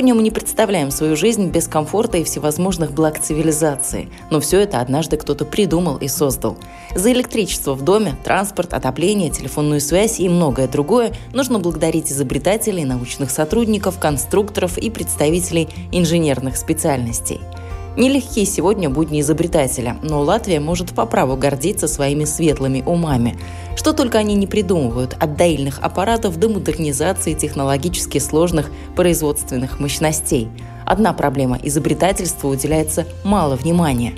Сегодня 0.00 0.14
мы 0.14 0.22
не 0.22 0.30
представляем 0.30 0.90
свою 0.90 1.14
жизнь 1.14 1.50
без 1.50 1.68
комфорта 1.68 2.16
и 2.16 2.24
всевозможных 2.24 2.92
благ 2.92 3.20
цивилизации, 3.20 4.08
но 4.30 4.40
все 4.40 4.60
это 4.60 4.80
однажды 4.80 5.18
кто-то 5.18 5.44
придумал 5.44 5.98
и 5.98 6.08
создал. 6.08 6.56
За 6.94 7.12
электричество 7.12 7.74
в 7.74 7.82
доме, 7.82 8.16
транспорт, 8.24 8.72
отопление, 8.72 9.28
телефонную 9.28 9.82
связь 9.82 10.18
и 10.18 10.26
многое 10.30 10.68
другое 10.68 11.12
нужно 11.34 11.58
благодарить 11.58 12.10
изобретателей, 12.10 12.86
научных 12.86 13.30
сотрудников, 13.30 13.98
конструкторов 13.98 14.78
и 14.78 14.88
представителей 14.88 15.68
инженерных 15.92 16.56
специальностей– 16.56 17.38
Нелегкие 17.96 18.46
сегодня 18.46 18.88
будни 18.88 19.20
изобретателя, 19.20 19.96
но 20.02 20.20
Латвия 20.20 20.60
может 20.60 20.94
по 20.94 21.06
праву 21.06 21.36
гордиться 21.36 21.88
своими 21.88 22.24
светлыми 22.24 22.84
умами. 22.86 23.36
Что 23.74 23.92
только 23.92 24.18
они 24.18 24.36
не 24.36 24.46
придумывают, 24.46 25.16
от 25.18 25.36
доильных 25.36 25.80
аппаратов 25.80 26.38
до 26.38 26.48
модернизации 26.48 27.34
технологически 27.34 28.18
сложных 28.18 28.70
производственных 28.94 29.80
мощностей. 29.80 30.48
Одна 30.86 31.12
проблема– 31.12 31.58
изобретательству 31.64 32.48
уделяется 32.48 33.06
мало 33.24 33.56
внимания. 33.56 34.14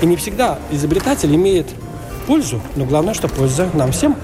И 0.00 0.06
не 0.06 0.14
всегда 0.14 0.60
изобретатель 0.70 1.34
имеет 1.34 1.66
пользу, 2.28 2.60
но 2.76 2.84
главное, 2.84 3.14
что 3.14 3.26
польза 3.26 3.68
нам 3.74 3.90
всем. 3.90 4.14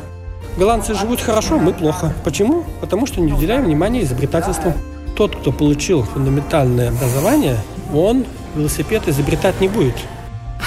Голландцы 0.56 0.94
живут 0.94 1.20
хорошо, 1.20 1.58
мы 1.58 1.72
плохо. 1.72 2.14
Почему? 2.24 2.64
Потому 2.80 3.06
что 3.06 3.20
не 3.20 3.32
уделяем 3.32 3.64
внимания 3.64 4.02
изобретательству 4.02 4.72
тот, 5.16 5.34
кто 5.34 5.50
получил 5.50 6.02
фундаментальное 6.02 6.90
образование, 6.90 7.56
он 7.92 8.24
велосипед 8.54 9.08
изобретать 9.08 9.60
не 9.60 9.68
будет. 9.68 9.94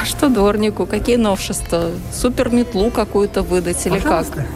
А 0.01 0.05
что 0.05 0.29
дворнику? 0.29 0.85
Какие 0.85 1.17
новшества? 1.17 1.91
Суперметлу 2.11 2.89
какую-то 2.89 3.43
выдать 3.43 3.85
или 3.85 3.99
Пожалуйста. 3.99 4.33
как? 4.33 4.47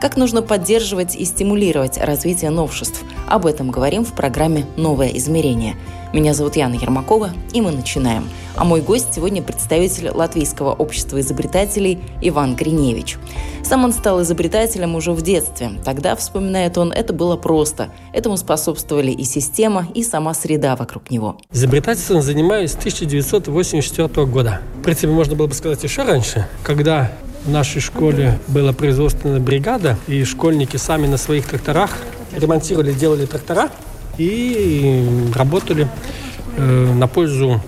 Как 0.00 0.16
нужно 0.16 0.42
поддерживать 0.42 1.16
и 1.16 1.24
стимулировать 1.24 1.98
развитие 1.98 2.50
новшеств? 2.50 3.02
Об 3.26 3.44
этом 3.44 3.70
говорим 3.70 4.04
в 4.04 4.12
программе 4.12 4.66
«Новое 4.76 5.08
измерение». 5.08 5.76
Меня 6.12 6.32
зовут 6.32 6.54
Яна 6.54 6.74
Ермакова, 6.74 7.30
и 7.52 7.60
мы 7.60 7.72
начинаем. 7.72 8.28
А 8.54 8.64
мой 8.64 8.80
гость 8.80 9.12
сегодня 9.12 9.42
представитель 9.42 10.10
Латвийского 10.10 10.72
общества 10.72 11.20
изобретателей 11.20 11.98
Иван 12.22 12.54
Гриневич. 12.54 13.18
Сам 13.64 13.84
он 13.84 13.92
стал 13.92 14.22
изобретателем 14.22 14.94
уже 14.94 15.10
в 15.10 15.22
детстве. 15.22 15.72
Тогда, 15.84 16.14
вспоминает 16.14 16.78
он, 16.78 16.92
это 16.92 17.12
было 17.12 17.36
просто. 17.36 17.88
Этому 18.12 18.36
способствовали 18.36 19.10
и 19.10 19.24
система, 19.24 19.88
и 19.92 20.04
сама 20.04 20.32
среда 20.32 20.76
вокруг 20.76 21.10
него. 21.10 21.38
Изобретательством 21.50 22.22
занимаюсь 22.22 22.70
с 22.70 22.76
1984 22.76 24.26
года. 24.26 24.60
В 24.78 24.82
принципе, 24.84 25.08
можно 25.08 25.34
было 25.34 25.48
бы 25.48 25.54
сказать 25.54 25.82
еще 25.82 26.04
раньше, 26.04 26.46
когда 26.62 27.10
в 27.44 27.50
нашей 27.50 27.80
школе 27.80 28.38
была 28.46 28.72
производственная 28.72 29.40
бригада, 29.40 29.98
и 30.06 30.22
школьники 30.24 30.76
сами 30.76 31.08
на 31.08 31.16
своих 31.16 31.48
тракторах 31.48 31.90
ремонтировали, 32.36 32.92
делали 32.92 33.26
трактора 33.26 33.70
и 34.18 35.30
работали 35.34 35.88
э, 36.56 36.92
на 36.94 37.08
пользу 37.08 37.60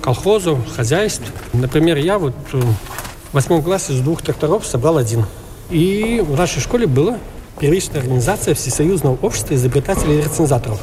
колхозу, 0.00 0.58
хозяйств. 0.76 1.24
Например, 1.52 1.96
я 1.96 2.18
вот 2.18 2.34
э, 2.52 2.60
в 2.60 3.34
восьмом 3.34 3.62
классе 3.62 3.92
с 3.92 4.00
двух 4.00 4.22
тракторов 4.22 4.66
собрал 4.66 4.98
один. 4.98 5.26
И 5.70 6.22
в 6.26 6.36
нашей 6.36 6.60
школе 6.60 6.86
была 6.86 7.18
первичная 7.58 8.00
организация 8.00 8.54
Всесоюзного 8.54 9.18
общества 9.22 9.54
изобретателей 9.54 10.20
и 10.20 10.22
рецензаторов. 10.22 10.80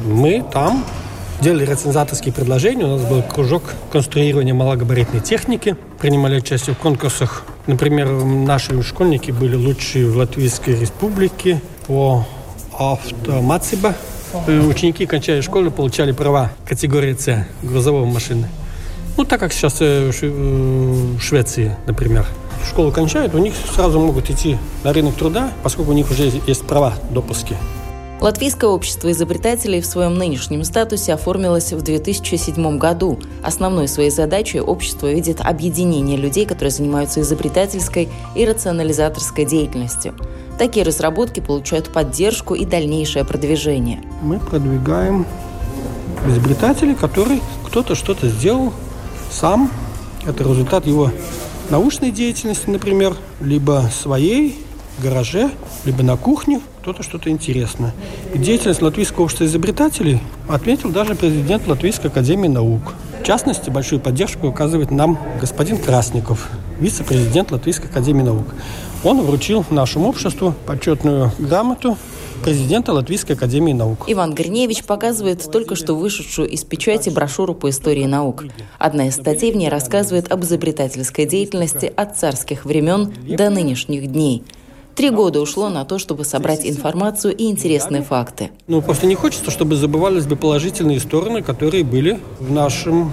Мы 0.00 0.44
там 0.52 0.84
делали 1.40 1.64
рецензаторские 1.64 2.32
предложения. 2.32 2.84
У 2.84 2.98
нас 2.98 3.02
был 3.02 3.22
кружок 3.22 3.62
конструирования 3.90 4.54
малогабаритной 4.54 5.20
техники. 5.20 5.76
Принимали 5.98 6.36
участие 6.36 6.74
в 6.74 6.78
конкурсах. 6.78 7.44
Например, 7.66 8.08
наши 8.10 8.82
школьники 8.82 9.30
были 9.30 9.56
лучшие 9.56 10.10
в 10.10 10.16
Латвийской 10.16 10.78
республике 10.78 11.60
по 11.86 12.26
автомациба. 12.78 13.94
Ученики, 14.46 15.06
кончая 15.06 15.40
школу, 15.42 15.70
получали 15.70 16.12
права 16.12 16.50
категории 16.66 17.14
С 17.14 17.46
грузового 17.62 18.04
машины. 18.04 18.48
Ну, 19.16 19.24
так 19.24 19.40
как 19.40 19.52
сейчас 19.52 19.80
э, 19.80 20.10
э, 20.20 20.28
в 20.28 21.20
Швеции, 21.20 21.74
например, 21.86 22.26
школу 22.66 22.92
кончают, 22.92 23.34
у 23.34 23.38
них 23.38 23.54
сразу 23.74 23.98
могут 23.98 24.28
идти 24.30 24.58
на 24.84 24.92
рынок 24.92 25.14
труда, 25.14 25.52
поскольку 25.62 25.92
у 25.92 25.94
них 25.94 26.10
уже 26.10 26.30
есть 26.46 26.66
права 26.66 26.94
допуски. 27.10 27.56
Латвийское 28.18 28.70
общество 28.70 29.12
изобретателей 29.12 29.82
в 29.82 29.86
своем 29.86 30.14
нынешнем 30.14 30.64
статусе 30.64 31.12
оформилось 31.12 31.74
в 31.74 31.82
2007 31.82 32.78
году. 32.78 33.18
Основной 33.42 33.88
своей 33.88 34.08
задачей 34.08 34.60
общество 34.60 35.12
видит 35.12 35.42
объединение 35.42 36.16
людей, 36.16 36.46
которые 36.46 36.70
занимаются 36.70 37.20
изобретательской 37.20 38.08
и 38.34 38.46
рационализаторской 38.46 39.44
деятельностью. 39.44 40.14
Такие 40.58 40.86
разработки 40.86 41.40
получают 41.40 41.92
поддержку 41.92 42.54
и 42.54 42.64
дальнейшее 42.64 43.26
продвижение. 43.26 44.00
Мы 44.22 44.38
продвигаем 44.38 45.26
изобретателей, 46.26 46.94
который 46.94 47.42
кто-то 47.66 47.94
что-то 47.94 48.28
сделал 48.28 48.72
сам. 49.30 49.70
Это 50.24 50.42
результат 50.42 50.86
его 50.86 51.10
научной 51.68 52.12
деятельности, 52.12 52.70
например, 52.70 53.14
либо 53.42 53.90
своей, 53.92 54.58
гараже, 55.02 55.50
либо 55.84 56.02
на 56.02 56.16
кухне, 56.16 56.60
кто-то 56.80 57.02
что-то 57.02 57.30
интересное. 57.30 57.92
Деятельность 58.34 58.82
Латвийского 58.82 59.24
общества 59.24 59.44
изобретателей 59.44 60.20
отметил 60.48 60.90
даже 60.90 61.14
президент 61.14 61.66
Латвийской 61.66 62.08
академии 62.08 62.48
наук. 62.48 62.94
В 63.20 63.24
частности, 63.24 63.70
большую 63.70 64.00
поддержку 64.00 64.46
указывает 64.46 64.90
нам 64.90 65.18
господин 65.40 65.78
Красников, 65.78 66.48
вице-президент 66.78 67.50
Латвийской 67.50 67.86
академии 67.86 68.22
наук. 68.22 68.46
Он 69.04 69.20
вручил 69.20 69.64
нашему 69.70 70.08
обществу 70.08 70.54
почетную 70.66 71.32
грамоту 71.38 71.96
президента 72.42 72.92
Латвийской 72.92 73.32
академии 73.32 73.72
наук. 73.72 74.04
Иван 74.06 74.34
Гриневич 74.34 74.84
показывает 74.84 75.50
только 75.50 75.74
что 75.74 75.94
вышедшую 75.94 76.48
из 76.48 76.64
печати 76.64 77.10
брошюру 77.10 77.54
по 77.54 77.70
истории 77.70 78.04
наук. 78.04 78.44
Одна 78.78 79.08
из 79.08 79.14
статей 79.14 79.52
в 79.52 79.56
ней 79.56 79.68
рассказывает 79.68 80.30
об 80.30 80.44
изобретательской 80.44 81.26
деятельности 81.26 81.92
от 81.96 82.16
царских 82.16 82.64
времен 82.64 83.12
до 83.26 83.50
нынешних 83.50 84.06
дней. 84.12 84.44
Три 84.96 85.10
года 85.10 85.42
ушло 85.42 85.68
на 85.68 85.84
то, 85.84 85.98
чтобы 85.98 86.24
собрать 86.24 86.64
информацию 86.64 87.36
и 87.36 87.44
интересные 87.50 88.00
факты. 88.00 88.48
Ну, 88.66 88.80
просто 88.80 89.06
не 89.06 89.14
хочется, 89.14 89.50
чтобы 89.50 89.76
забывались 89.76 90.24
бы 90.24 90.36
положительные 90.36 91.00
стороны, 91.00 91.42
которые 91.42 91.84
были 91.84 92.18
в 92.40 92.50
нашем 92.50 93.12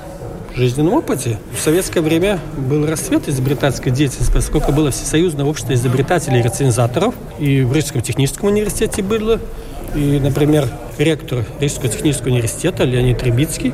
жизненном 0.56 0.94
опыте. 0.94 1.40
В 1.54 1.60
советское 1.60 2.00
время 2.00 2.40
был 2.58 2.86
расцвет 2.86 3.28
изобретательской 3.28 3.92
деятельности, 3.92 4.32
поскольку 4.32 4.72
было 4.72 4.92
всесоюзное 4.92 5.44
общество 5.44 5.74
изобретателей 5.74 6.40
и 6.40 6.44
рецензаторов. 6.44 7.16
И 7.38 7.64
в 7.64 7.74
Рижском 7.74 8.02
техническом 8.02 8.48
университете 8.48 9.04
было. 9.04 9.42
И, 9.94 10.22
например, 10.22 10.70
ректор 10.98 11.46
Рижского 11.60 11.90
технического 11.90 12.30
университета 12.30 12.86
Леонид 12.86 13.22
Рябицкий, 13.24 13.74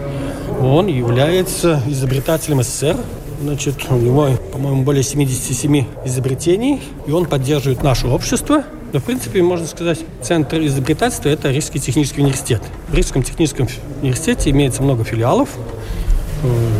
он 0.60 0.88
является 0.88 1.80
изобретателем 1.88 2.64
СССР, 2.64 2.98
Значит, 3.42 3.76
у 3.90 3.96
него, 3.96 4.30
по-моему, 4.52 4.84
более 4.84 5.04
77 5.04 5.86
изобретений, 6.06 6.82
и 7.08 7.12
он 7.12 7.26
поддерживает 7.26 7.84
наше 7.84 8.08
общество. 8.08 8.64
Но, 8.92 9.00
в 9.00 9.04
принципе, 9.04 9.42
можно 9.42 9.66
сказать, 9.66 10.00
центр 10.22 10.58
изобретательства– 10.66 11.30
это 11.30 11.50
Рижский 11.50 11.80
технический 11.80 12.22
университет. 12.22 12.62
В 12.90 12.94
Рижском 12.94 13.24
техническом 13.24 13.68
университете 14.02 14.50
имеется 14.50 14.84
много 14.84 15.04
филиалов, 15.04 15.50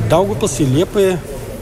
Даугупилсе, 0.10 0.66
Лепые, 0.66 1.20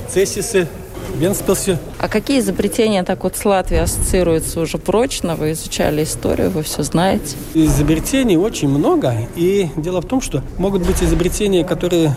Цесисы, 0.10 0.68
Венспилсе. 1.16 1.80
А 2.00 2.08
какие 2.08 2.40
изобретения 2.40 3.04
так 3.04 3.24
вот 3.24 3.36
с 3.36 3.46
Латвией 3.46 3.84
ассоциируются 3.84 4.60
уже 4.60 4.78
прочно? 4.78 5.36
Вы 5.36 5.52
изучали 5.52 6.04
историю, 6.04 6.50
вы 6.50 6.64
все 6.64 6.84
знаете. 6.84 7.36
Изобретений 7.54 8.38
очень 8.38 8.70
много. 8.70 9.14
И 9.36 9.70
дело 9.76 10.02
в 10.02 10.06
том, 10.06 10.22
что 10.22 10.44
могут 10.58 10.86
быть 10.86 11.02
изобретения, 11.04 11.64
которые 11.64 12.16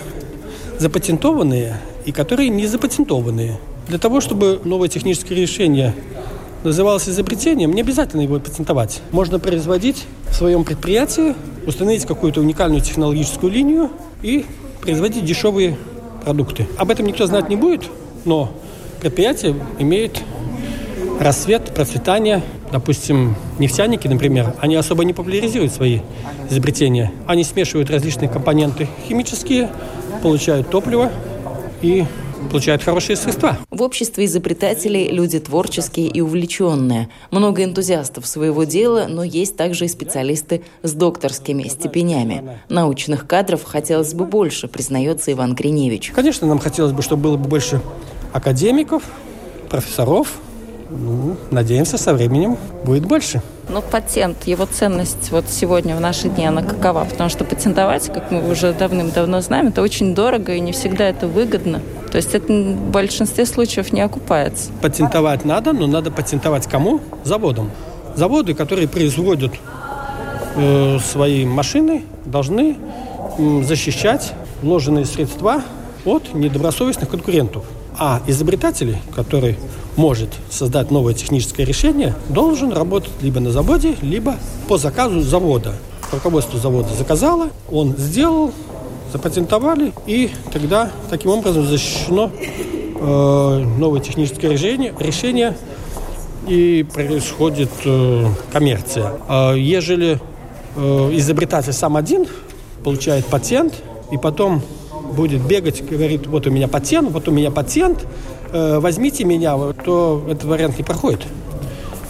запатентованные 0.80 1.76
и 2.06 2.10
которые 2.10 2.48
не 2.48 2.66
запатентованные. 2.66 3.58
Для 3.86 3.98
того, 3.98 4.20
чтобы 4.20 4.60
новое 4.64 4.88
техническое 4.88 5.34
решение 5.34 5.94
называлось 6.64 7.06
изобретением, 7.08 7.72
не 7.72 7.82
обязательно 7.82 8.22
его 8.22 8.40
патентовать. 8.40 9.02
Можно 9.12 9.38
производить 9.38 10.06
в 10.30 10.34
своем 10.34 10.64
предприятии, 10.64 11.34
установить 11.66 12.06
какую-то 12.06 12.40
уникальную 12.40 12.80
технологическую 12.80 13.52
линию 13.52 13.90
и 14.22 14.46
производить 14.80 15.24
дешевые 15.24 15.76
продукты. 16.24 16.66
Об 16.78 16.90
этом 16.90 17.06
никто 17.06 17.26
знать 17.26 17.50
не 17.50 17.56
будет, 17.56 17.82
но 18.24 18.50
предприятие 19.02 19.56
имеет 19.78 20.22
рассвет, 21.20 21.74
процветание. 21.74 22.42
Допустим, 22.72 23.36
нефтяники, 23.58 24.08
например, 24.08 24.54
они 24.58 24.74
особо 24.76 25.04
не 25.04 25.12
популяризируют 25.12 25.72
свои 25.72 26.00
изобретения. 26.48 27.12
Они 27.26 27.44
смешивают 27.44 27.90
различные 27.90 28.28
компоненты 28.28 28.88
химические, 29.06 29.70
получают 30.22 30.70
топливо 30.70 31.12
и 31.82 32.04
получают 32.50 32.82
хорошие 32.82 33.16
средства. 33.16 33.58
В 33.70 33.82
обществе 33.82 34.24
изобретателей 34.24 35.10
люди 35.10 35.38
творческие 35.38 36.06
и 36.08 36.22
увлеченные. 36.22 37.10
Много 37.30 37.64
энтузиастов 37.64 38.26
своего 38.26 38.64
дела, 38.64 39.06
но 39.08 39.22
есть 39.22 39.56
также 39.56 39.84
и 39.84 39.88
специалисты 39.88 40.62
с 40.82 40.92
докторскими 40.92 41.64
степенями. 41.64 42.58
Научных 42.70 43.26
кадров 43.26 43.62
хотелось 43.64 44.14
бы 44.14 44.24
больше, 44.24 44.68
признается 44.68 45.30
Иван 45.32 45.54
Гриневич. 45.54 46.12
Конечно, 46.14 46.48
нам 46.48 46.58
хотелось 46.58 46.92
бы, 46.92 47.02
чтобы 47.02 47.24
было 47.24 47.36
бы 47.36 47.46
больше 47.46 47.82
академиков, 48.32 49.02
профессоров. 49.68 50.28
Ну, 50.90 51.36
надеемся, 51.52 51.98
со 51.98 52.12
временем 52.12 52.58
будет 52.84 53.06
больше. 53.06 53.40
Но 53.68 53.80
патент, 53.80 54.44
его 54.46 54.66
ценность 54.66 55.30
вот 55.30 55.44
сегодня 55.48 55.94
в 55.94 56.00
наши 56.00 56.28
дни, 56.28 56.44
она 56.44 56.62
какова? 56.62 57.04
Потому 57.04 57.30
что 57.30 57.44
патентовать, 57.44 58.12
как 58.12 58.32
мы 58.32 58.50
уже 58.50 58.72
давным-давно 58.72 59.40
знаем, 59.40 59.68
это 59.68 59.82
очень 59.82 60.14
дорого 60.14 60.52
и 60.52 60.60
не 60.60 60.72
всегда 60.72 61.04
это 61.08 61.28
выгодно. 61.28 61.80
То 62.10 62.16
есть 62.16 62.34
это 62.34 62.52
в 62.52 62.90
большинстве 62.90 63.46
случаев 63.46 63.92
не 63.92 64.00
окупается. 64.00 64.70
Патентовать 64.82 65.44
надо, 65.44 65.72
но 65.72 65.86
надо 65.86 66.10
патентовать 66.10 66.66
кому? 66.66 67.00
Заводам. 67.22 67.70
Заводы, 68.16 68.54
которые 68.54 68.88
производят 68.88 69.52
э, 70.56 70.98
свои 70.98 71.44
машины, 71.44 72.02
должны 72.24 72.76
э, 73.38 73.62
защищать 73.62 74.32
вложенные 74.60 75.04
средства 75.06 75.62
от 76.04 76.34
недобросовестных 76.34 77.08
конкурентов. 77.08 77.64
А 77.96 78.20
изобретатель, 78.26 78.96
который 79.14 79.56
может 80.00 80.30
создать 80.50 80.90
новое 80.90 81.12
техническое 81.12 81.64
решение, 81.64 82.14
должен 82.30 82.72
работать 82.72 83.12
либо 83.20 83.38
на 83.38 83.52
заводе, 83.52 83.96
либо 84.00 84.36
по 84.66 84.78
заказу 84.78 85.20
завода. 85.20 85.74
Руководство 86.10 86.58
завода 86.58 86.88
заказало, 86.94 87.50
он 87.70 87.94
сделал, 87.98 88.50
запатентовали, 89.12 89.92
и 90.06 90.30
тогда 90.52 90.90
таким 91.10 91.32
образом 91.32 91.66
защищено 91.66 92.30
э, 92.40 93.64
новое 93.78 94.00
техническое 94.00 94.50
решение, 94.50 94.94
решение 94.98 95.54
и 96.48 96.86
происходит 96.94 97.70
э, 97.84 98.26
коммерция. 98.50 99.12
А 99.28 99.52
ежели 99.52 100.18
э, 100.76 101.10
изобретатель 101.12 101.74
сам 101.74 101.98
один 101.98 102.26
получает 102.82 103.26
патент, 103.26 103.74
и 104.10 104.16
потом 104.16 104.62
будет 105.12 105.42
бегать, 105.42 105.84
говорит, 105.86 106.26
вот 106.26 106.46
у 106.46 106.50
меня 106.50 106.68
патент, 106.68 107.10
вот 107.10 107.28
у 107.28 107.32
меня 107.32 107.50
патент, 107.50 108.06
э, 108.52 108.78
возьмите 108.78 109.24
меня, 109.24 109.56
то 109.84 110.24
этот 110.28 110.44
вариант 110.44 110.78
не 110.78 110.84
проходит 110.84 111.20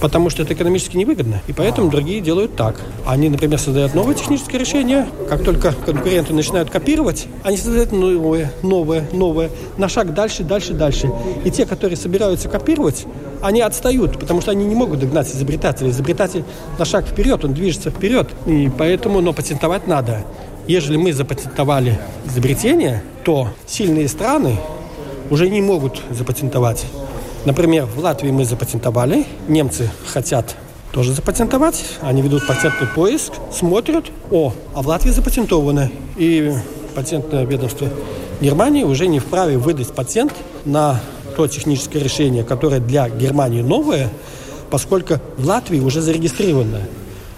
потому 0.01 0.31
что 0.31 0.43
это 0.43 0.55
экономически 0.55 0.97
невыгодно. 0.97 1.43
И 1.47 1.53
поэтому 1.53 1.91
другие 1.91 2.21
делают 2.21 2.57
так. 2.57 2.81
Они, 3.07 3.29
например, 3.29 3.59
создают 3.59 3.95
новое 3.95 4.15
техническое 4.15 4.59
решение. 4.59 5.07
Как 5.29 5.45
только 5.45 5.73
конкуренты 5.73 6.33
начинают 6.33 6.71
копировать, 6.71 7.27
они 7.45 7.57
создают 7.57 7.93
новое, 7.93 8.53
новое, 8.63 9.09
новое, 9.13 9.51
на 9.77 9.89
шаг 9.89 10.15
дальше, 10.15 10.43
дальше, 10.43 10.73
дальше. 10.73 11.11
И 11.45 11.51
те, 11.51 11.67
которые 11.67 11.97
собираются 11.97 12.49
копировать, 12.49 13.07
они 13.43 13.61
отстают, 13.61 14.19
потому 14.19 14.41
что 14.41 14.51
они 14.51 14.65
не 14.65 14.75
могут 14.75 15.01
догнать 15.01 15.29
изобретателя. 15.29 15.91
Изобретатель 15.91 16.45
на 16.79 16.85
шаг 16.85 17.07
вперед, 17.07 17.45
он 17.45 17.53
движется 17.53 17.91
вперед. 17.91 18.29
И 18.47 18.71
поэтому, 18.77 19.21
но 19.21 19.33
патентовать 19.33 19.87
надо. 19.87 20.25
Ежели 20.67 20.97
мы 20.97 21.13
запатентовали 21.13 21.99
изобретение, 22.27 23.03
то 23.25 23.49
сильные 23.67 24.09
страны 24.09 24.57
уже 25.31 25.49
не 25.49 25.63
могут 25.63 26.03
запатентовать. 26.11 26.85
Например, 27.45 27.87
в 27.87 27.99
Латвии 27.99 28.31
мы 28.31 28.45
запатентовали, 28.45 29.25
немцы 29.49 29.91
хотят 30.07 30.57
тоже 30.93 31.13
запатентовать. 31.13 31.85
Они 32.03 32.21
ведут 32.21 32.47
патентный 32.47 32.89
поиск, 32.89 33.33
смотрят, 33.53 34.07
о, 34.31 34.53
а 34.75 34.83
в 34.83 34.89
Латвии 34.89 35.11
запатентовано. 35.11 35.91
И 36.17 36.53
патентное 36.95 37.47
ведомство 37.47 37.89
Германии 38.41 38.83
уже 38.83 39.07
не 39.07 39.21
вправе 39.21 39.57
выдать 39.57 39.89
патент 39.89 40.35
на 40.65 41.01
то 41.37 41.47
техническое 41.47 42.01
решение, 42.01 42.45
которое 42.45 42.81
для 42.81 43.09
Германии 43.09 43.63
новое, 43.63 44.11
поскольку 44.71 45.15
в 45.39 45.47
Латвии 45.47 45.79
уже 45.79 46.01
зарегистрировано. 46.01 46.81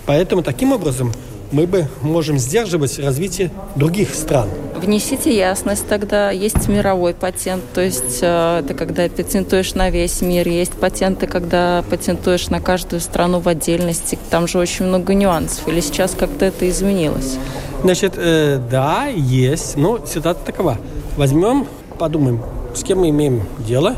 Поэтому 0.07 0.43
таким 0.43 0.73
образом 0.73 1.13
мы 1.53 1.67
бы 1.67 1.87
можем 2.01 2.39
сдерживать 2.39 2.99
развитие 2.99 3.51
других 3.77 4.15
стран. 4.15 4.49
Внесите 4.77 5.37
ясность 5.37 5.87
тогда. 5.87 6.31
Есть 6.31 6.69
мировой 6.69 7.15
патент, 7.15 7.63
то 7.73 7.81
есть 7.81 8.19
э, 8.23 8.61
это 8.65 8.75
когда 8.75 9.09
патентуешь 9.09 9.75
на 9.75 9.91
весь 9.91 10.23
мир. 10.23 10.49
Есть 10.49 10.73
патенты, 10.73 11.27
когда 11.27 11.85
патентуешь 11.89 12.49
на 12.49 12.61
каждую 12.61 13.01
страну 13.01 13.39
в 13.39 13.47
отдельности. 13.47 14.19
Там 14.31 14.49
же 14.49 14.59
очень 14.59 14.87
много 14.87 15.15
нюансов. 15.15 15.69
Или 15.69 15.81
сейчас 15.81 16.17
как-то 16.19 16.47
это 16.47 16.69
изменилось? 16.69 17.37
Значит, 17.83 18.15
э, 18.17 18.59
да, 18.71 19.07
есть. 19.07 19.77
Но 19.77 20.05
ситуация 20.05 20.45
такова. 20.45 20.79
Возьмем, 21.17 21.69
подумаем, 21.99 22.43
с 22.75 22.83
кем 22.83 23.01
мы 23.01 23.11
имеем 23.11 23.43
дело, 23.59 23.97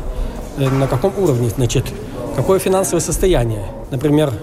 э, 0.57 0.69
на 0.69 0.87
каком 0.87 1.17
уровне, 1.17 1.49
значит, 1.49 1.85
какое 2.35 2.59
финансовое 2.59 3.01
состояние. 3.01 3.65
Например, 3.89 4.33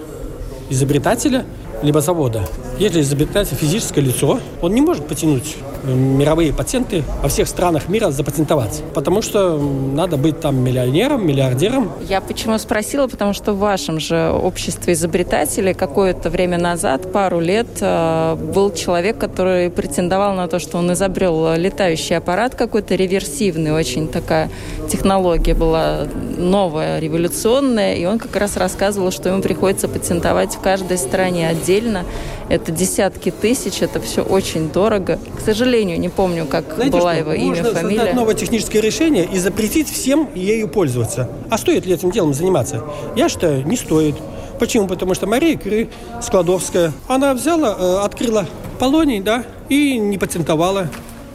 изобретателя– 0.69 1.45
либо 1.81 2.01
завода. 2.01 2.47
Если 2.79 3.01
изобретатель 3.01 3.55
физическое 3.57 4.01
лицо, 4.01 4.39
он 4.61 4.73
не 4.73 4.81
может 4.81 5.07
потянуть 5.07 5.57
мировые 5.83 6.53
патенты 6.53 7.03
во 7.21 7.29
всех 7.29 7.47
странах 7.47 7.89
мира 7.89 8.11
запатентовать, 8.11 8.83
потому 8.93 9.21
что 9.21 9.57
надо 9.57 10.17
быть 10.17 10.39
там 10.39 10.57
миллионером, 10.57 11.25
миллиардером. 11.27 11.91
Я 12.07 12.21
почему 12.21 12.57
спросила, 12.57 13.07
потому 13.07 13.33
что 13.33 13.53
в 13.53 13.59
вашем 13.59 13.99
же 13.99 14.29
обществе 14.29 14.93
изобретателей 14.93 15.73
какое-то 15.73 16.29
время 16.29 16.57
назад, 16.57 17.11
пару 17.11 17.39
лет, 17.39 17.67
э, 17.81 18.35
был 18.35 18.73
человек, 18.73 19.17
который 19.17 19.69
претендовал 19.69 20.33
на 20.35 20.47
то, 20.47 20.59
что 20.59 20.77
он 20.77 20.91
изобрел 20.93 21.55
летающий 21.55 22.17
аппарат 22.17 22.55
какой-то 22.55 22.95
реверсивный, 22.95 23.71
очень 23.71 24.07
такая 24.07 24.49
технология 24.89 25.53
была 25.53 26.07
новая, 26.37 26.99
революционная, 26.99 27.95
и 27.95 28.05
он 28.05 28.19
как 28.19 28.35
раз 28.35 28.57
рассказывал, 28.57 29.11
что 29.11 29.29
ему 29.29 29.41
приходится 29.41 29.87
патентовать 29.87 30.55
в 30.55 30.59
каждой 30.59 30.97
стране 30.97 31.49
отдельно 31.49 31.63
отдельно. 31.63 32.05
Это 32.49 32.71
десятки 32.71 33.31
тысяч, 33.31 33.81
это 33.81 33.99
все 33.99 34.21
очень 34.21 34.69
дорого. 34.69 35.19
К 35.37 35.39
сожалению, 35.39 35.99
не 35.99 36.09
помню, 36.09 36.45
как 36.45 36.65
Знаете 36.75 36.97
была 36.97 37.13
что? 37.13 37.19
его 37.21 37.33
имя, 37.33 37.47
Можно 37.47 37.71
фамилия. 37.71 37.95
создать 37.97 38.15
новое 38.15 38.35
техническое 38.35 38.81
решение 38.81 39.25
и 39.31 39.37
запретить 39.39 39.89
всем 39.89 40.29
ею 40.35 40.67
пользоваться. 40.67 41.29
А 41.49 41.57
стоит 41.57 41.85
ли 41.85 41.93
этим 41.93 42.11
делом 42.11 42.33
заниматься? 42.33 42.83
Я 43.15 43.29
считаю, 43.29 43.65
не 43.65 43.77
стоит. 43.77 44.15
Почему? 44.59 44.87
Потому 44.87 45.13
что 45.13 45.25
Мария 45.27 45.57
Кюри 45.57 45.89
Складовская, 46.21 46.93
она 47.07 47.33
взяла, 47.33 47.75
э, 47.77 47.97
открыла 48.05 48.45
полоний, 48.79 49.19
да, 49.21 49.45
и 49.69 49.97
не 49.97 50.17
патентовала. 50.17 50.89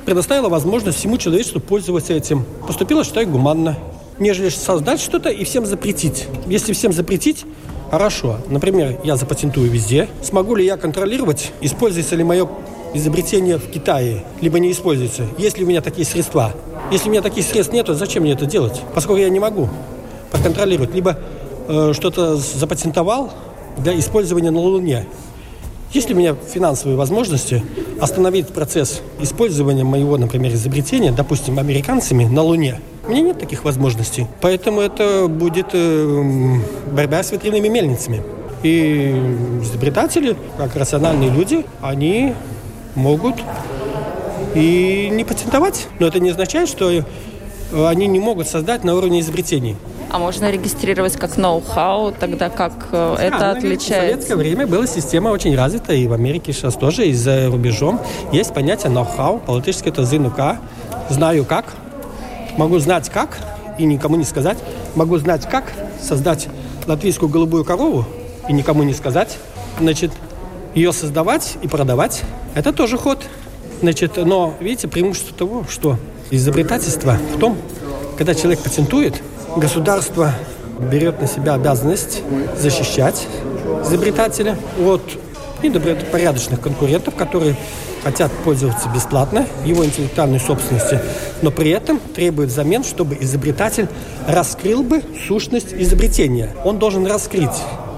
Предоставила 0.05 0.49
возможность 0.49 0.99
всему 0.99 1.19
человечеству 1.19 1.61
пользоваться 1.61 2.13
этим. 2.15 2.45
Поступила, 2.67 3.05
считаю, 3.05 3.29
гуманно. 3.29 3.77
Нежели 4.19 4.49
создать 4.49 5.01
что-то 5.01 5.29
и 5.29 5.45
всем 5.45 5.67
запретить. 5.67 6.27
Если 6.47 6.73
всем 6.73 6.93
запретить, 6.93 7.45
Хорошо. 7.91 8.39
Например, 8.49 8.99
я 9.03 9.17
запатентую 9.17 9.71
везде. 9.71 10.09
Смогу 10.23 10.55
ли 10.55 10.65
я 10.65 10.77
контролировать, 10.77 11.53
используется 11.61 12.17
ли 12.17 12.25
мое 12.25 12.49
изобретение 12.95 13.59
в 13.59 13.71
Китае, 13.71 14.25
либо 14.41 14.59
не 14.59 14.73
используется? 14.73 15.27
Есть 15.39 15.59
ли 15.59 15.65
у 15.65 15.69
меня 15.69 15.81
такие 15.81 16.07
средства? 16.07 16.53
Если 16.91 17.09
у 17.09 17.13
меня 17.13 17.23
таких 17.23 17.45
средств 17.45 17.73
нет, 17.73 17.87
то 17.87 17.95
зачем 17.95 18.23
мне 18.23 18.33
это 18.33 18.47
делать? 18.47 18.83
Поскольку 18.95 19.21
я 19.21 19.29
не 19.31 19.41
могу 19.41 19.69
проконтролировать. 20.31 20.95
Либо 20.95 21.19
э, 21.69 21.93
что-то 21.95 22.37
запатентовал 22.37 23.33
для 23.79 23.99
использования 23.99 24.51
на 24.51 24.61
Луне. 24.61 25.07
Есть 25.93 26.09
ли 26.09 26.15
у 26.15 26.19
меня 26.19 26.35
финансовые 26.35 26.99
возможности 26.99 27.65
остановить 28.01 28.49
процесс 28.49 29.01
использования 29.21 29.85
моего, 29.85 30.17
например, 30.17 30.53
изобретения, 30.55 31.13
допустим, 31.13 31.59
американцами 31.59 32.25
на 32.25 32.43
Луне? 32.43 32.81
У 33.07 33.11
меня 33.11 33.23
нет 33.23 33.39
таких 33.39 33.65
возможностей. 33.65 34.27
Поэтому 34.41 34.81
это 34.81 35.27
будет 35.29 35.69
э, 35.73 36.55
борьба 36.93 37.23
с 37.23 37.33
ветряными 37.33 37.69
мельницами. 37.69 38.23
И 38.63 39.15
изобретатели, 39.63 40.37
как 40.57 40.77
рациональные 40.77 41.31
люди, 41.31 41.65
они 41.81 42.35
могут 42.95 43.37
и 44.55 45.09
не 45.13 45.25
патентовать. 45.25 45.89
Но 45.99 46.07
это 46.09 46.21
не 46.21 46.31
означает, 46.31 46.69
что 46.69 47.05
они 47.73 48.07
не 48.07 48.19
могут 48.19 48.49
создать 48.49 48.85
на 48.85 48.95
уровне 48.95 49.21
изобретений. 49.21 49.77
А 50.11 50.19
можно 50.19 50.51
регистрировать 50.51 51.17
как 51.17 51.37
ноу-хау, 51.37 52.13
тогда 52.13 52.49
как 52.49 52.73
э, 52.93 53.17
это 53.21 53.39
да, 53.39 53.51
отличается? 53.53 53.95
В 53.95 54.11
советское 54.11 54.37
время 54.37 54.67
была 54.67 54.87
система 54.87 55.29
очень 55.29 55.55
развита, 55.55 55.93
и 55.93 56.07
в 56.07 56.13
Америке 56.13 56.53
сейчас 56.53 56.75
тоже, 56.75 57.07
и 57.07 57.13
за 57.13 57.49
рубежом. 57.49 58.01
Есть 58.33 58.55
понятие 58.55 58.91
ноу-хау, 58.91 59.39
по-латышски 59.39 59.89
это 59.89 60.05
«зынука», 60.05 60.59
«знаю 61.11 61.45
как», 61.45 61.67
Могу 62.59 62.81
знать 62.81 63.09
как 63.09 63.39
и 63.79 63.85
никому 63.85 64.17
не 64.17 64.25
сказать. 64.25 64.59
Могу 64.97 65.17
знать 65.19 65.49
как 65.49 65.73
создать 66.03 66.49
латвийскую 66.89 67.29
голубую 67.29 67.65
корову 67.65 68.05
и 68.49 68.53
никому 68.53 68.83
не 68.83 68.93
сказать. 68.95 69.39
Значит, 69.79 70.11
ее 70.75 70.93
создавать 70.93 71.57
и 71.63 71.69
продавать– 71.69 72.23
это 72.57 72.73
тоже 72.73 72.99
ход. 72.99 73.23
Значит, 73.81 74.17
но 74.17 74.55
видите, 74.59 74.89
преимущество 74.89 75.37
того, 75.37 75.67
что 75.71 75.99
изобретательство 76.33 77.17
в 77.33 77.39
том, 77.39 77.57
когда 78.17 78.35
человек 78.35 78.59
патентует, 78.59 79.23
государство 79.57 80.33
берет 80.91 81.21
на 81.21 81.27
себя 81.27 81.55
обязанность 81.55 82.23
защищать 82.57 83.27
изобретателя 83.83 84.57
от 84.85 85.03
недобропорядочных 85.63 86.61
конкурентов, 86.61 87.15
которые 87.17 87.57
хотят 88.03 88.31
пользоваться 88.45 88.89
бесплатно 88.95 89.47
его 89.65 89.85
интеллектуальной 89.85 90.39
собственностью, 90.39 91.01
но 91.43 91.51
при 91.51 91.71
этом 91.71 91.99
требует 92.15 92.51
взамен, 92.51 92.85
чтобы 92.85 93.17
изобретатель 93.21 93.89
раскрыл 94.27 94.83
бы 94.83 95.03
сущность 95.27 95.73
изобретения. 95.73 96.55
Он 96.65 96.79
должен 96.79 97.07
раскрыть, 97.07 97.57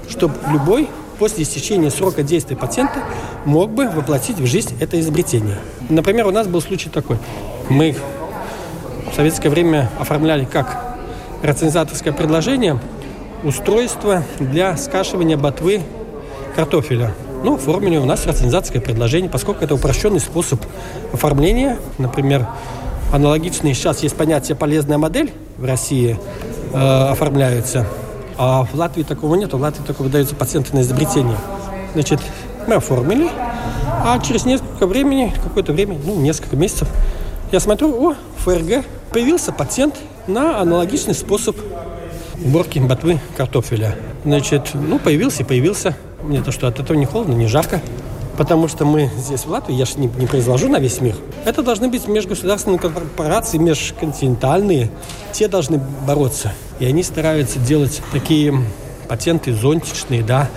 чтобы 0.09 0.33
любой 0.51 0.89
после 1.19 1.43
истечения 1.43 1.91
срока 1.91 2.23
действия 2.23 2.57
патента 2.57 3.03
мог 3.45 3.69
бы 3.69 3.87
воплотить 3.87 4.39
в 4.39 4.45
жизнь 4.47 4.75
это 4.79 4.99
изобретение. 4.99 5.57
Например, 5.87 6.25
у 6.25 6.31
нас 6.31 6.47
был 6.47 6.61
случай 6.61 6.89
такой. 6.89 7.17
Мы 7.69 7.95
в 9.11 9.15
советское 9.15 9.49
время 9.49 9.91
оформляли 9.99 10.45
как 10.45 10.90
рационизаторское 11.41 12.13
предложение 12.13 12.79
устройство 13.43 14.23
для 14.39 14.77
скашивания 14.77 15.37
ботвы 15.37 15.81
картофеля. 16.55 17.13
Ну, 17.43 17.55
оформили 17.55 17.97
у 17.97 18.05
нас 18.05 18.25
рационизаторское 18.25 18.81
предложение, 18.81 19.29
поскольку 19.29 19.63
это 19.63 19.75
упрощенный 19.75 20.19
способ 20.19 20.61
оформления. 21.11 21.77
Например, 21.97 22.47
аналогичные 23.11 23.73
сейчас 23.73 24.03
есть 24.03 24.15
понятие 24.15 24.55
«полезная 24.55 24.97
модель» 24.97 25.33
в 25.57 25.65
России 25.65 26.19
э, 26.73 26.77
оформляются– 26.77 27.87
а 28.43 28.63
в 28.63 28.73
Латвии 28.73 29.03
такого 29.03 29.35
нет. 29.35 29.53
В 29.53 29.61
Латвии 29.61 29.83
только 29.83 30.01
выдаются 30.01 30.33
патенты 30.33 30.75
на 30.75 30.81
изобретение. 30.81 31.37
Значит, 31.93 32.19
мы 32.67 32.73
оформили, 32.73 33.29
а 34.03 34.17
через 34.19 34.45
несколько 34.45 34.87
времени, 34.87 35.31
какое-то 35.43 35.73
время, 35.73 35.95
ну, 36.03 36.15
несколько 36.15 36.55
месяцев, 36.55 36.87
я 37.51 37.59
смотрю, 37.59 37.93
о, 38.03 38.15
ФРГ, 38.37 38.83
появился 39.11 39.51
патент 39.51 39.95
на 40.27 40.59
аналогичный 40.59 41.13
способ 41.13 41.57
уборки 42.43 42.79
ботвы 42.79 43.19
картофеля. 43.35 43.95
Значит, 44.23 44.71
ну, 44.73 44.99
появился 44.99 45.43
и 45.43 45.45
появился. 45.45 45.95
Мне 46.23 46.41
то, 46.41 46.51
что 46.51 46.67
от 46.67 46.79
этого 46.79 46.97
не 46.97 47.05
холодно, 47.05 47.33
не 47.33 47.47
жарко. 47.47 47.81
Потому 48.37 48.67
что 48.67 48.85
мы 48.85 49.11
здесь, 49.17 49.41
в 49.41 49.49
Латвии, 49.49 49.75
я 49.75 49.85
же 49.85 49.97
не, 49.97 50.07
не 50.07 50.25
произвожу 50.25 50.69
на 50.69 50.79
весь 50.79 51.01
мир. 51.01 51.15
Это 51.45 51.61
должны 51.61 51.89
быть 51.89 52.07
межгосударственные 52.07 52.79
корпорации, 52.79 53.57
межконтинентальные. 53.57 54.89
Те 55.33 55.47
должны 55.47 55.79
бороться. 56.07 56.53
И 56.79 56.85
они 56.85 57.03
стараются 57.03 57.59
делать 57.59 58.01
такие 58.11 58.53
патенты 59.07 59.53
зонтичные, 59.53 60.23
да. 60.23 60.49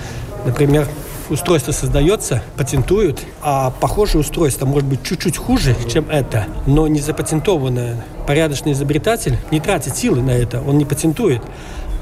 Например, 0.47 0.87
устройство 1.31 1.73
создается, 1.73 2.43
патентуют, 2.57 3.21
а 3.43 3.71
похожее 3.71 4.21
устройство 4.21 4.67
может 4.67 4.89
быть 4.89 5.03
чуть-чуть 5.03 5.37
хуже, 5.37 5.77
чем 5.91 6.09
это, 6.11 6.47
но 6.67 6.87
не 6.87 7.01
запатентованное. 7.01 8.05
Порядочный 8.27 8.73
изобретатель 8.73 9.39
не 9.51 9.61
тратит 9.61 9.97
силы 9.97 10.23
на 10.23 10.31
это, 10.31 10.61
он 10.61 10.79
не 10.79 10.85
патентует. 10.85 11.43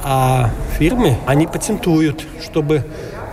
А 0.05 0.51
фирмы, 0.79 1.17
они 1.27 1.47
патентуют, 1.47 2.25
чтобы 2.43 2.85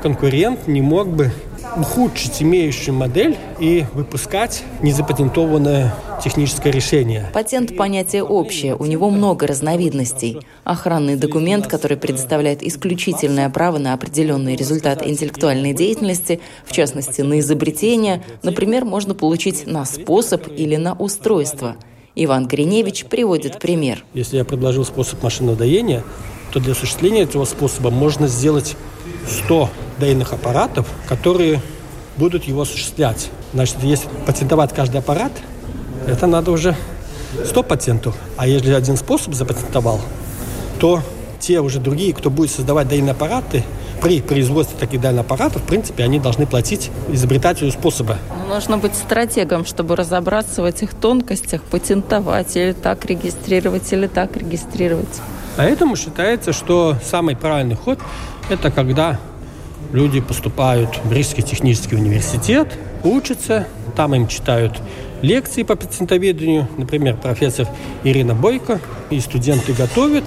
конкурент 0.02 0.68
не 0.68 0.82
мог 0.82 1.08
бы 1.10 1.32
ухудшить 1.76 2.42
имеющую 2.42 2.94
модель 2.94 3.38
и 3.60 3.86
выпускать 3.94 4.64
незапатентованное 4.82 5.94
техническое 6.24 6.72
решение. 6.72 7.30
Патент– 7.34 7.76
понятие 7.78 8.24
общее, 8.24 8.76
у 8.76 8.86
него 8.86 9.10
много 9.10 9.48
разновидностей. 9.48 10.40
Охранный 10.64 11.16
документ, 11.16 11.68
который 11.68 11.98
предоставляет 11.98 12.64
исключительное 12.64 13.50
право 13.50 13.78
на 13.78 13.94
определенный 13.94 14.56
результат 14.56 15.06
интеллектуальной 15.06 15.74
деятельности, 15.74 16.40
в 16.66 16.72
частности, 16.72 17.22
на 17.22 17.40
изобретение, 17.40 18.24
например, 18.44 18.86
можно 18.86 19.14
получить 19.14 19.66
на 19.66 19.86
способ 19.86 20.48
или 20.48 20.76
на 20.76 20.94
устройство. 20.94 21.76
Иван 22.16 22.48
Гриневич 22.48 23.06
приводит 23.06 23.60
пример. 23.60 24.04
Если 24.14 24.38
я 24.38 24.44
предложил 24.44 24.84
способ 24.84 25.24
машинодоения, 25.24 26.04
то 26.52 26.60
для 26.60 26.74
осуществления 26.74 27.22
этого 27.22 27.46
способа 27.46 27.92
можно 27.92 28.28
сделать 28.28 28.76
100 29.28 29.70
дейных 30.00 30.34
аппаратов, 30.34 30.88
которые 31.08 31.62
будут 32.18 32.46
его 32.46 32.62
осуществлять. 32.62 33.30
Значит, 33.54 33.78
если 33.82 34.08
патентовать 34.26 34.74
каждый 34.74 34.98
аппарат, 34.98 35.32
это 36.08 36.28
надо 36.28 36.52
уже 36.52 36.76
100 37.46 37.64
патентов. 37.64 38.16
А 38.38 38.48
если 38.48 38.74
один 38.74 38.98
способ 38.98 39.34
запатентовал, 39.34 40.02
то 40.80 41.02
те 41.40 41.62
уже 41.62 41.80
другие, 41.80 42.14
кто 42.14 42.30
будет 42.30 42.52
создавать 42.52 42.88
дейные 42.88 43.12
аппараты, 43.12 43.64
при 44.02 44.22
производстве 44.22 44.78
таких 44.80 45.02
дальних 45.02 45.22
аппаратов, 45.22 45.62
в 45.62 45.66
принципе, 45.66 46.04
они 46.04 46.20
должны 46.20 46.46
платить 46.46 46.90
изобретателю 47.10 47.72
способа. 47.72 48.18
Нужно 48.48 48.78
быть 48.78 48.96
стратегом, 48.96 49.66
чтобы 49.66 49.96
разобраться 49.96 50.62
в 50.62 50.66
этих 50.66 50.94
тонкостях, 50.94 51.64
патентовать 51.64 52.56
или 52.56 52.72
так 52.72 53.06
регистрировать, 53.06 53.92
или 53.92 54.08
так 54.08 54.38
регистрировать. 54.38 55.22
Поэтому 55.58 55.98
считается, 55.98 56.54
что 56.54 56.96
самый 57.04 57.36
правильный 57.36 57.76
ход– 57.76 58.00
это 58.50 58.72
когда 58.72 59.20
люди 59.92 60.22
поступают 60.22 61.00
в 61.04 61.12
Рижский 61.12 61.44
технический 61.44 61.96
университет, 61.96 62.78
учатся, 63.04 63.68
там 63.96 64.16
им 64.16 64.28
читают 64.28 64.80
лекции 65.22 65.64
по 65.64 65.76
патентоведению, 65.76 66.68
например, 66.78 67.18
профессор 67.18 67.68
Ирина 68.04 68.36
Бойко, 68.36 68.80
и 69.10 69.20
студенты 69.20 69.74
готовят, 69.74 70.24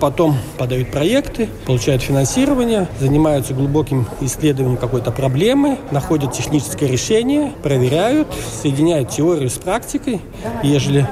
потом 0.00 0.36
подают 0.58 0.90
проекты, 0.90 1.48
получают 1.66 2.02
финансирование, 2.02 2.88
занимаются 2.98 3.54
глубоким 3.54 4.06
исследованием 4.20 4.76
какой-то 4.76 5.12
проблемы, 5.12 5.78
находят 5.90 6.32
техническое 6.32 6.88
решение, 6.88 7.52
проверяют, 7.62 8.28
соединяют 8.60 9.10
теорию 9.10 9.48
с 9.48 9.58
практикой. 9.58 10.20
Ежели 10.62 11.06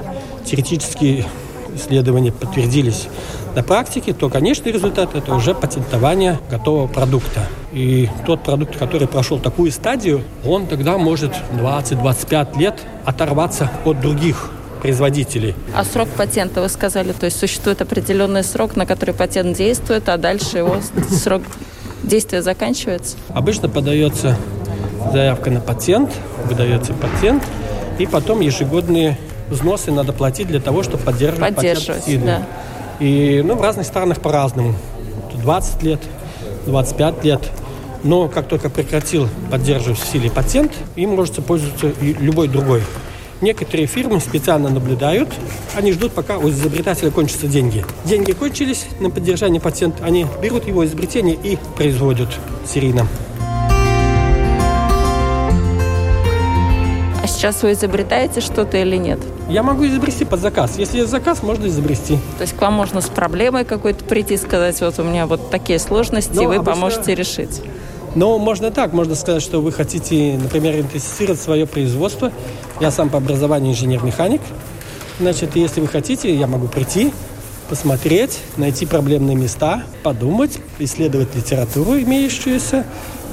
теоретические 0.44 1.26
исследования 1.76 2.32
подтвердились 2.32 3.06
на 3.54 3.62
практике, 3.62 4.12
то 4.12 4.28
конечный 4.28 4.72
результат– 4.72 5.14
это 5.14 5.34
уже 5.34 5.54
патентование 5.54 6.38
готового 6.50 6.86
продукта. 6.86 7.40
И 7.72 8.08
тот 8.26 8.42
продукт, 8.42 8.76
который 8.76 9.08
прошел 9.08 9.38
такую 9.38 9.72
стадию, 9.72 10.22
он 10.44 10.66
тогда 10.66 10.98
может 10.98 11.32
20-25 11.52 12.58
лет 12.58 12.80
оторваться 13.04 13.70
от 13.84 14.00
других 14.00 14.50
производителей. 14.80 15.54
А 15.74 15.84
срок 15.84 16.08
патента, 16.08 16.62
вы 16.62 16.68
сказали, 16.68 17.12
то 17.12 17.26
есть 17.26 17.38
существует 17.38 17.82
определенный 17.82 18.42
срок, 18.42 18.76
на 18.76 18.86
который 18.86 19.14
патент 19.14 19.56
действует, 19.56 20.08
а 20.08 20.16
дальше 20.16 20.58
его 20.58 20.76
срок 21.10 21.42
действия 22.02 22.42
заканчивается? 22.42 23.16
Обычно 23.28 23.68
подается 23.68 24.36
заявка 25.12 25.50
на 25.50 25.60
патент, 25.60 26.10
выдается 26.46 26.94
патент, 26.94 27.42
и 27.98 28.06
потом 28.06 28.40
ежегодные 28.40 29.18
взносы 29.50 29.90
надо 29.90 30.12
платить 30.12 30.48
для 30.48 30.60
того, 30.60 30.82
чтобы 30.82 31.02
поддерживать, 31.04 31.54
поддерживать 31.54 32.04
патент 32.04 32.24
да. 32.24 32.42
И 33.00 33.42
ну, 33.44 33.56
в 33.56 33.62
разных 33.62 33.86
странах 33.86 34.20
по-разному. 34.20 34.74
20 35.42 35.82
лет, 35.82 36.00
25 36.66 37.24
лет. 37.24 37.40
Но 38.02 38.28
как 38.28 38.48
только 38.48 38.70
прекратил 38.70 39.28
поддерживать 39.50 39.98
в 39.98 40.06
силе 40.06 40.30
патент, 40.30 40.72
им 40.96 41.10
может 41.16 41.44
пользоваться 41.44 41.88
и 42.00 42.14
любой 42.14 42.48
другой. 42.48 42.82
Некоторые 43.40 43.86
фирмы 43.86 44.20
специально 44.20 44.68
наблюдают, 44.68 45.30
они 45.74 45.92
ждут, 45.92 46.12
пока 46.12 46.36
у 46.36 46.50
изобретателя 46.50 47.10
кончатся 47.10 47.46
деньги. 47.46 47.84
Деньги 48.04 48.32
кончились 48.32 48.86
на 49.00 49.08
поддержание 49.08 49.62
патента, 49.62 50.04
они 50.04 50.26
берут 50.42 50.66
его 50.66 50.84
изобретение 50.84 51.38
и 51.42 51.58
производят 51.74 52.28
серийно. 52.66 53.06
Сейчас 57.40 57.62
вы 57.62 57.72
изобретаете 57.72 58.42
что-то 58.42 58.76
или 58.76 58.96
нет? 58.96 59.18
Я 59.48 59.62
могу 59.62 59.86
изобрести 59.86 60.26
под 60.26 60.40
заказ. 60.40 60.74
Если 60.76 60.98
есть 60.98 61.10
заказ, 61.10 61.42
можно 61.42 61.68
изобрести. 61.68 62.18
То 62.36 62.42
есть 62.42 62.54
к 62.54 62.60
вам 62.60 62.74
можно 62.74 63.00
с 63.00 63.06
проблемой 63.06 63.64
какой-то 63.64 64.04
прийти 64.04 64.34
и 64.34 64.36
сказать, 64.36 64.78
вот 64.82 64.98
у 64.98 65.04
меня 65.04 65.26
вот 65.26 65.50
такие 65.50 65.78
сложности, 65.78 66.32
Но 66.34 66.42
ну, 66.42 66.42
и 66.42 66.46
вы 66.48 66.54
обычно... 66.56 66.72
поможете 66.72 67.14
решить. 67.14 67.62
Ну, 68.14 68.38
можно 68.38 68.70
так, 68.70 68.92
можно 68.92 69.14
сказать, 69.14 69.42
что 69.42 69.62
вы 69.62 69.72
хотите, 69.72 70.38
например, 70.38 70.80
интенсифицировать 70.80 71.40
свое 71.40 71.66
производство. 71.66 72.30
Я 72.78 72.90
сам 72.90 73.08
по 73.08 73.16
образованию 73.16 73.72
инженер-механик. 73.72 74.42
Значит, 75.18 75.56
если 75.56 75.80
вы 75.80 75.88
хотите, 75.88 76.34
я 76.34 76.46
могу 76.46 76.68
прийти, 76.68 77.10
посмотреть, 77.70 78.38
найти 78.58 78.84
проблемные 78.84 79.36
места, 79.36 79.84
подумать, 80.02 80.58
исследовать 80.78 81.34
литературу 81.34 81.98
имеющуюся, 81.98 82.84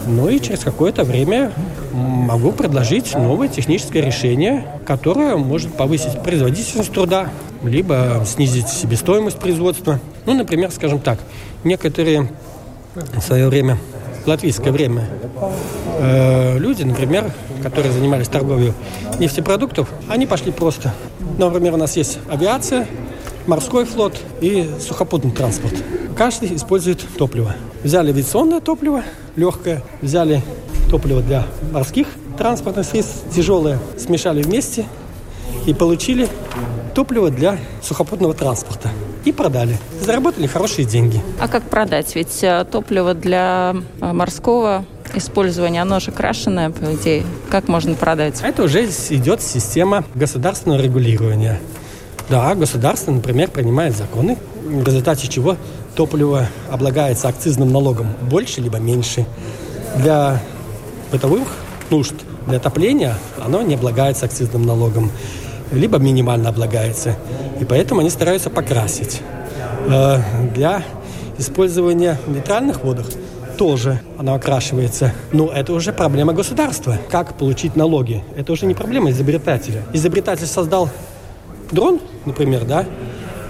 ну 0.06 0.30
и 0.30 0.40
через 0.40 0.60
какое-то 0.60 1.04
время 1.04 1.52
могу 1.92 2.52
предложить 2.52 3.16
новое 3.16 3.48
техническое 3.48 4.02
решение, 4.02 4.66
которое 4.86 5.36
может 5.36 5.74
повысить 5.74 6.22
производительность 6.24 6.92
труда, 6.92 7.30
либо 7.64 8.24
снизить 8.26 8.68
себестоимость 8.70 9.40
производства. 9.40 10.00
Ну, 10.26 10.34
например, 10.34 10.72
скажем 10.72 11.00
так, 11.00 11.20
некоторые 11.64 12.30
в 12.96 13.22
свое 13.22 13.48
время, 13.48 13.78
в 14.24 14.28
латвийское 14.28 14.72
время, 14.72 15.08
э, 16.00 16.58
люди, 16.58 16.84
например, 16.84 17.32
которые 17.64 17.92
занимались 17.92 18.28
торговлей 18.28 18.74
нефтепродуктов, 19.20 19.90
они 20.08 20.26
пошли 20.26 20.52
просто. 20.52 20.94
Например, 21.38 21.74
у 21.74 21.78
нас 21.78 21.96
есть 21.98 22.20
авиация, 22.30 22.88
морской 23.48 23.86
флот 23.86 24.18
и 24.42 24.70
сухопутный 24.80 25.32
транспорт. 25.32 25.74
Каждый 26.16 26.56
использует 26.56 27.04
топливо. 27.18 27.56
Взяли 27.84 28.10
авиационное 28.10 28.60
топливо, 28.60 29.04
легкое, 29.36 29.84
взяли 30.02 30.42
топливо 30.90 31.22
для 31.22 31.46
морских 31.72 32.08
транспортных 32.38 32.86
средств, 32.86 33.24
тяжелое, 33.36 33.80
смешали 33.98 34.42
вместе 34.42 34.86
и 35.66 35.74
получили 35.74 36.28
топливо 36.94 37.30
для 37.30 37.58
сухопутного 37.82 38.34
транспорта. 38.34 38.90
и 39.26 39.32
продали. 39.34 39.78
Заработали 40.02 40.48
хорошие 40.48 40.86
деньги. 40.86 41.22
А 41.40 41.50
как 41.50 41.64
продать? 41.64 42.16
Ведь 42.16 42.42
э, 42.44 42.66
топливо 42.72 43.14
для 43.14 43.76
э, 44.00 44.14
морского 44.14 44.86
использования, 45.14 45.82
оно 45.82 46.00
же 46.00 46.12
крашеное, 46.12 46.70
по 46.70 46.96
идее. 46.96 47.26
Как 47.50 47.68
можно 47.68 47.94
продать? 47.94 48.40
Это 48.42 48.64
уже 48.64 48.86
идет 48.86 49.42
система 49.42 50.06
государственного 50.16 50.82
регулирования. 50.82 51.60
Да, 52.30 52.54
государство, 52.56 53.12
например, 53.12 53.50
принимает 53.50 53.96
законы, 53.96 54.38
в 54.66 54.86
результате 54.86 55.28
чего 55.28 55.56
топливо 55.96 56.48
облагается 56.70 57.30
акцизным 57.30 57.72
налогом 57.72 58.08
больше 58.22 58.60
либо 58.60 58.80
меньше. 58.80 59.26
Для 59.96 60.42
бытовых 61.12 61.48
нужд, 61.90 62.14
для 62.46 62.58
отопления 62.58 63.16
оно 63.44 63.62
не 63.62 63.76
облагается 63.76 64.26
акцизным 64.26 64.66
налогом, 64.66 65.10
либо 65.72 66.00
минимально 66.00 66.50
облагается. 66.50 67.16
И 67.62 67.66
поэтому 67.66 68.02
они 68.02 68.10
стараются 68.10 68.50
покрасить. 68.50 69.22
Э, 69.88 70.20
для 70.54 70.84
использования 71.38 72.20
нейтральных 72.28 72.84
водах 72.84 73.06
тоже 73.58 74.02
она 74.18 74.36
окрашивается. 74.36 75.14
Но 75.32 75.48
это 75.48 75.74
уже 75.74 75.94
проблема 75.94 76.34
государства. 76.34 76.98
Как 77.10 77.36
получить 77.36 77.76
налоги? 77.76 78.24
Это 78.36 78.52
уже 78.52 78.66
не 78.66 78.74
проблема 78.74 79.12
изобретателя. 79.12 79.84
Изобретатель 79.94 80.46
создал 80.46 80.90
дрон, 81.72 82.00
например, 82.26 82.66
да, 82.66 82.86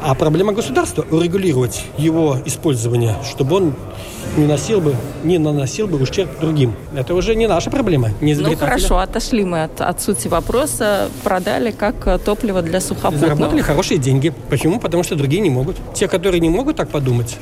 а 0.01 0.13
проблема 0.13 0.53
государства– 0.53 1.05
урегулировать 1.11 1.83
его 1.97 2.37
использование, 2.45 3.15
чтобы 3.29 3.55
он 3.55 3.73
не, 4.37 4.45
носил 4.45 4.79
бы, 4.79 4.95
не 5.23 5.37
наносил 5.37 5.87
бы 5.87 6.01
ущерб 6.01 6.29
другим. 6.39 6.75
Это 6.95 7.15
уже 7.15 7.35
не 7.35 7.47
наша 7.47 7.71
проблема, 7.71 8.11
не 8.21 8.35
Ну 8.35 8.55
хорошо, 8.55 8.99
отошли 8.99 9.43
мы 9.43 9.63
от, 9.63 9.81
от 9.81 10.01
сути 10.01 10.27
вопроса. 10.27 11.09
Продали 11.23 11.71
как 11.71 12.21
топливо 12.23 12.61
для 12.61 12.79
сухопутного. 12.79 13.35
Заработали 13.35 13.61
хорошие 13.61 13.97
деньги. 13.97 14.33
Почему? 14.49 14.79
Потому 14.79 15.03
что 15.03 15.15
другие 15.15 15.41
не 15.41 15.49
могут. 15.49 15.77
Те, 15.93 16.07
которые 16.07 16.39
не 16.41 16.49
могут 16.49 16.77
так 16.77 16.89
подумать, 16.89 17.37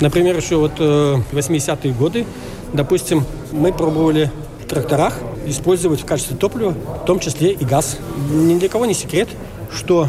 например, 0.00 0.36
еще 0.36 0.56
вот 0.56 0.72
э, 0.78 1.16
80-е 1.32 1.92
годы, 1.94 2.26
допустим, 2.72 3.24
мы 3.52 3.72
пробовали 3.72 4.30
в 4.62 4.66
тракторах 4.66 5.14
использовать 5.46 6.00
в 6.00 6.04
качестве 6.04 6.36
топлива, 6.36 6.74
в 7.02 7.06
том 7.06 7.18
числе 7.18 7.52
и 7.52 7.64
газ. 7.64 7.98
Ни 8.30 8.58
для 8.58 8.68
кого 8.68 8.86
не 8.86 8.94
секрет, 8.94 9.28
что 9.74 10.08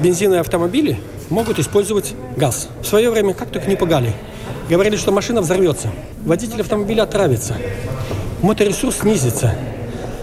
бензиновые 0.00 0.40
автомобили 0.40 0.98
могут 1.30 1.58
использовать 1.58 2.14
газ. 2.36 2.68
В 2.82 2.86
свое 2.86 3.10
время 3.10 3.34
как 3.34 3.50
только 3.50 3.68
не 3.68 3.76
пугали. 3.76 4.12
Говорили, 4.68 4.96
что 4.96 5.12
машина 5.12 5.40
взорвется, 5.40 5.88
водитель 6.24 6.60
автомобиля 6.60 7.02
отравится, 7.02 7.56
моторесурс 8.42 8.98
снизится. 9.00 9.54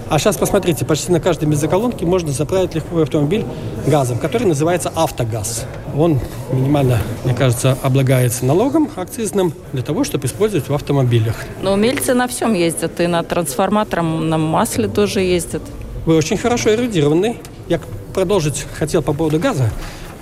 А 0.09 0.17
сейчас 0.17 0.37
посмотрите, 0.37 0.85
почти 0.85 1.11
на 1.11 1.19
каждой 1.19 1.47
бензоколонке 1.47 2.03
можно 2.03 2.31
заправить 2.31 2.73
легковой 2.73 3.03
автомобиль 3.03 3.45
газом, 3.85 4.17
который 4.17 4.47
называется 4.47 4.91
автогаз. 4.95 5.65
Он 5.95 6.19
минимально, 6.51 6.99
мне 7.25 7.35
кажется, 7.35 7.77
облагается 7.83 8.43
налогом 8.43 8.89
акцизным 8.95 9.53
для 9.71 9.83
того, 9.83 10.03
чтобы 10.03 10.25
использовать 10.25 10.67
в 10.67 10.73
автомобилях. 10.73 11.35
Но 11.61 11.73
умельцы 11.73 12.15
на 12.15 12.27
всем 12.27 12.53
ездят, 12.53 12.99
и 12.99 13.05
на 13.05 13.21
трансформаторном, 13.21 14.29
на 14.29 14.39
масле 14.39 14.87
тоже 14.87 15.19
ездят. 15.21 15.61
Вы 16.07 16.15
очень 16.15 16.37
хорошо 16.37 16.73
эрудированный. 16.73 17.37
Я 17.67 17.79
продолжить 18.13 18.65
хотел 18.73 19.01
по 19.01 19.13
поводу 19.13 19.39
газа. 19.39 19.69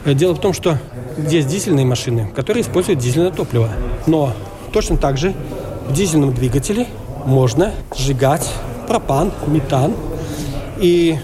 Дело 0.06 0.34
в 0.34 0.40
том, 0.40 0.54
что 0.54 0.78
есть 1.18 1.48
дизельные 1.48 1.86
машины, 1.86 2.32
которые 2.36 2.64
используют 2.64 3.00
дизельное 3.00 3.32
топливо. 3.32 3.70
Но 4.06 4.34
точно 4.72 4.98
так 4.98 5.18
же 5.18 5.34
в 5.88 5.94
дизельном 5.94 6.34
двигателе 6.34 6.88
можно 7.26 7.74
сжигать 7.98 8.50
пропан, 8.88 9.32
метан 9.48 9.94
и 10.80 11.18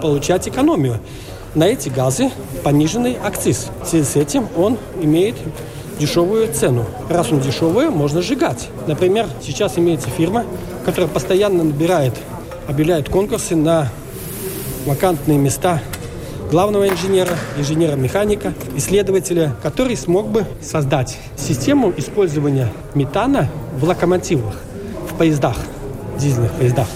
получать 0.00 0.48
экономию. 0.48 1.00
На 1.54 1.64
эти 1.64 1.88
газы 1.88 2.30
пониженный 2.62 3.16
акциз. 3.22 3.68
В 3.82 3.86
связи 3.86 4.04
с 4.04 4.16
этим 4.16 4.48
он 4.56 4.78
имеет 5.00 5.36
дешевую 5.98 6.52
цену. 6.52 6.84
Раз 7.08 7.32
он 7.32 7.40
дешевый, 7.40 7.90
можно 7.90 8.22
сжигать. 8.22 8.68
Например, 8.86 9.26
сейчас 9.42 9.78
имеется 9.78 10.10
фирма, 10.10 10.44
которая 10.84 11.08
постоянно 11.08 11.64
набирает, 11.64 12.14
объявляет 12.68 13.08
конкурсы 13.08 13.56
на 13.56 13.90
вакантные 14.86 15.36
места 15.36 15.82
главного 16.50 16.88
инженера, 16.88 17.36
инженера-механика, 17.58 18.54
исследователя, 18.76 19.54
который 19.62 19.96
смог 19.96 20.28
бы 20.28 20.46
создать 20.62 21.18
систему 21.36 21.92
использования 21.96 22.72
метана 22.94 23.50
в 23.78 23.84
локомотивах, 23.84 24.54
в 25.10 25.14
поездах, 25.14 25.56
дизельных 26.18 26.52
поездах. 26.52 26.86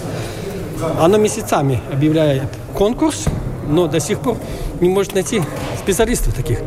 Оно 0.99 1.17
месяцами 1.17 1.81
объявляет 1.91 2.49
конкурс, 2.73 3.25
но 3.67 3.87
до 3.87 3.99
сих 3.99 4.19
пор 4.19 4.37
не 4.79 4.89
может 4.89 5.13
найти 5.13 5.41
специалистов 5.77 6.33
таких. 6.33 6.59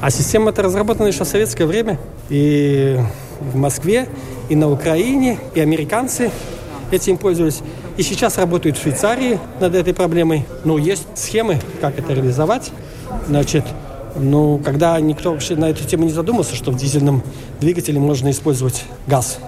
А 0.00 0.10
система 0.10 0.50
это 0.50 0.62
разработана 0.62 1.08
еще 1.08 1.24
в 1.24 1.28
советское 1.28 1.66
время. 1.66 1.98
И 2.28 2.98
в 3.40 3.56
Москве, 3.56 4.06
и 4.48 4.54
на 4.54 4.70
Украине, 4.70 5.38
и 5.54 5.60
американцы 5.60 6.30
этим 6.90 7.16
пользовались. 7.16 7.60
И 7.98 8.02
сейчас 8.04 8.38
работают 8.38 8.78
в 8.78 8.82
Швейцарии 8.82 9.40
над 9.60 9.74
этой 9.74 9.92
проблемой. 9.92 10.46
Но 10.64 10.78
есть 10.78 11.06
схемы, 11.16 11.60
как 11.80 11.98
это 11.98 12.12
реализовать. 12.12 12.70
Значит, 13.26 13.64
ну, 14.16 14.60
когда 14.64 14.98
никто 15.00 15.32
вообще 15.32 15.56
на 15.56 15.66
эту 15.66 15.84
тему 15.84 16.04
не 16.04 16.12
задумался, 16.12 16.54
что 16.54 16.70
в 16.70 16.76
дизельном 16.76 17.24
двигателе 17.60 17.98
можно 17.98 18.30
использовать 18.30 18.84
газ. 19.08 19.40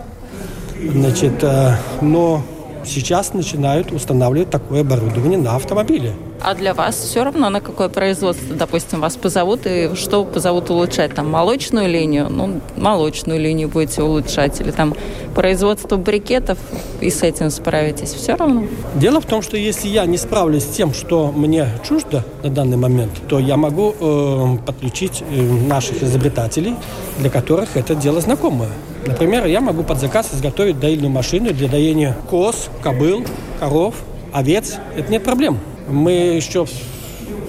Значит, 0.82 1.44
э, 1.44 1.76
но 2.00 2.42
сейчас 2.84 3.34
начинают 3.34 3.92
устанавливать 3.92 4.50
такое 4.50 4.80
оборудование 4.80 5.38
на 5.38 5.56
автомобиле. 5.56 6.12
А 6.42 6.54
для 6.54 6.72
вас 6.72 6.96
все 6.96 7.22
равно 7.22 7.50
на 7.50 7.60
какое 7.60 7.88
производство, 7.88 8.54
допустим, 8.54 9.00
вас 9.00 9.16
позовут 9.16 9.66
и 9.66 9.90
что 9.94 10.24
позовут 10.24 10.70
улучшать? 10.70 11.14
Там 11.14 11.30
молочную 11.30 11.88
линию, 11.88 12.28
ну, 12.30 12.60
молочную 12.76 13.38
линию 13.38 13.68
будете 13.68 14.02
улучшать, 14.02 14.60
или 14.60 14.70
там 14.70 14.94
производство 15.34 15.96
брикетов, 15.96 16.58
и 17.00 17.10
с 17.10 17.22
этим 17.22 17.50
справитесь, 17.50 18.14
все 18.14 18.36
равно? 18.36 18.64
Дело 18.94 19.20
в 19.20 19.26
том, 19.26 19.42
что 19.42 19.58
если 19.58 19.88
я 19.88 20.06
не 20.06 20.16
справлюсь 20.16 20.64
с 20.64 20.68
тем, 20.68 20.94
что 20.94 21.30
мне 21.30 21.68
чуждо 21.86 22.24
на 22.42 22.48
данный 22.48 22.78
момент, 22.78 23.12
то 23.28 23.38
я 23.38 23.58
могу 23.58 23.94
э, 24.00 24.56
подключить 24.64 25.22
э, 25.30 25.42
наших 25.42 26.02
изобретателей, 26.02 26.74
для 27.18 27.28
которых 27.28 27.76
это 27.76 27.94
дело 27.94 28.20
знакомое. 28.20 28.70
Например, 29.06 29.46
я 29.46 29.60
могу 29.60 29.82
под 29.82 29.98
заказ 29.98 30.30
изготовить 30.34 30.78
доильную 30.78 31.10
машину 31.10 31.52
для 31.52 31.68
доения 31.68 32.16
коз, 32.28 32.68
кобыл, 32.82 33.24
коров, 33.58 33.94
овец. 34.32 34.76
Это 34.96 35.10
нет 35.10 35.24
проблем. 35.24 35.58
Мы 35.88 36.12
еще 36.12 36.66
в 36.66 36.70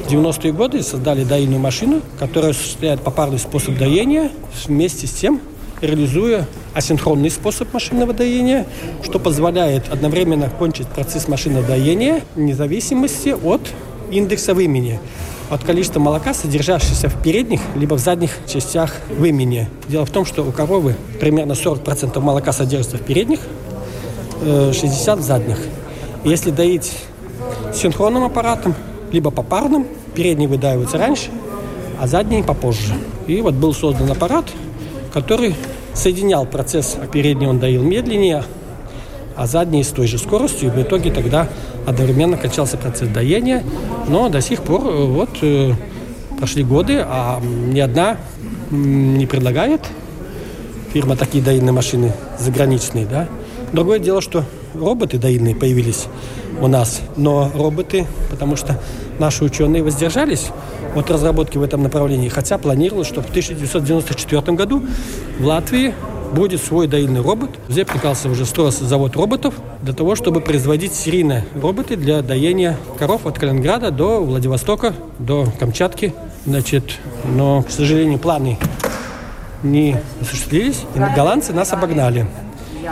90-е 0.10 0.54
годы 0.54 0.82
создали 0.82 1.24
доильную 1.24 1.60
машину, 1.60 2.02
которая 2.20 2.52
осуществляет 2.52 3.02
попарный 3.02 3.40
способ 3.40 3.78
доения, 3.78 4.32
вместе 4.66 5.08
с 5.08 5.12
тем 5.12 5.42
реализуя 5.82 6.48
асинхронный 6.74 7.30
способ 7.30 7.74
машинного 7.74 8.14
доения, 8.14 8.66
что 9.04 9.20
позволяет 9.20 9.90
одновременно 9.90 10.50
кончить 10.50 10.88
процесс 10.88 11.28
машинного 11.28 11.66
доения 11.66 12.22
вне 12.36 12.56
зависимости 12.56 13.30
от 13.30 13.62
индекса 14.12 14.54
вымени 14.54 15.00
от 15.52 15.66
количества 15.66 16.00
молока, 16.00 16.34
содержащегося 16.34 17.10
в 17.10 17.22
передних 17.22 17.60
либо 17.76 17.96
в 17.96 18.00
задних 18.00 18.32
частях 18.48 18.96
вымени. 19.10 19.68
Дело 19.90 20.06
в 20.06 20.10
том, 20.10 20.26
что 20.26 20.44
у 20.44 20.52
коровы 20.52 20.96
примерно 21.20 21.52
40% 21.52 22.18
молока 22.22 22.54
содержится 22.54 22.98
в 22.98 23.02
передних, 23.02 23.42
60% 24.42 25.18
в 25.18 25.22
задних. 25.22 25.58
Если 26.24 26.52
доить 26.52 26.94
синхронным 27.76 28.24
аппаратом, 28.24 28.74
либо 29.12 29.30
попарным, 29.30 29.86
передние 30.16 30.48
выдаиваются 30.48 30.98
раньше, 30.98 31.30
а 32.00 32.08
задние 32.08 32.44
попозже. 32.44 32.94
И 33.28 33.42
вот 33.42 33.54
был 33.54 33.74
создан 33.74 34.10
аппарат, 34.10 34.46
который 35.14 35.56
соединял 35.94 36.46
процесс, 36.46 36.96
а 37.02 37.08
передний 37.08 37.48
он 37.48 37.60
доил 37.60 37.84
медленнее, 37.84 38.46
а 39.36 39.48
задние 39.48 39.84
с 39.84 39.90
той 39.90 40.08
же 40.08 40.18
скоростью. 40.18 40.70
И 40.70 40.72
в 40.72 40.82
итоге 40.82 41.12
тогда 41.12 41.50
одновременно 41.86 42.38
кончался 42.38 42.78
процесс 42.78 43.10
доения. 43.10 43.64
Но 44.08 44.30
до 44.30 44.42
сих 44.42 44.64
пор 44.64 44.82
вот 44.82 45.30
прошли 46.38 46.64
годы, 46.64 47.04
а 47.06 47.40
ни 47.42 47.80
одна 47.80 48.18
не 48.72 49.26
предлагает 49.26 49.82
фирма 50.94 51.16
такие 51.16 51.44
доильные 51.44 51.72
машины 51.72 52.14
заграничные, 52.40 53.06
да. 53.06 53.28
Другое 53.72 54.00
дело, 54.00 54.22
что 54.22 54.44
роботы 54.74 55.18
доильные 55.18 55.56
появились 55.56 56.08
у 56.60 56.68
нас, 56.68 57.02
но 57.16 57.50
роботы, 57.56 58.06
потому 58.30 58.56
что 58.56 58.80
наши 59.20 59.44
ученые 59.44 59.84
воздержались 59.84 60.48
от 60.96 61.10
разработки 61.10 61.58
в 61.58 61.64
этом 61.64 61.84
направлении, 61.84 62.28
хотя 62.28 62.58
планировалось, 62.58 63.08
что 63.08 63.22
в 63.22 63.30
1994 63.30 64.58
году 64.58 64.84
в 65.40 65.46
Латвии 65.46 65.94
будет 66.34 66.62
свой 66.62 66.88
доильный 66.88 67.22
робот. 67.22 67.52
Где 67.68 67.86
приказался 67.86 68.30
уже 68.30 68.46
строился 68.46 68.86
завод 68.86 69.16
роботов 69.16 69.54
для 69.82 69.94
того, 69.94 70.16
чтобы 70.16 70.42
производить 70.42 70.94
серийные 70.94 71.46
роботы 71.62 71.96
для 71.96 72.22
доения 72.22 72.78
коров 72.98 73.26
от 73.26 73.38
Калининграда 73.38 73.92
до 73.92 74.22
Владивостока, 74.22 74.94
до 75.20 75.48
Камчатки. 75.60 76.14
Значит, 76.46 77.00
но, 77.26 77.64
к 77.64 77.70
сожалению, 77.70 78.18
планы 78.20 78.58
не 79.64 79.98
осуществились, 80.20 80.84
и 80.96 81.00
голландцы 81.00 81.54
нас 81.54 81.72
обогнали. 81.72 82.26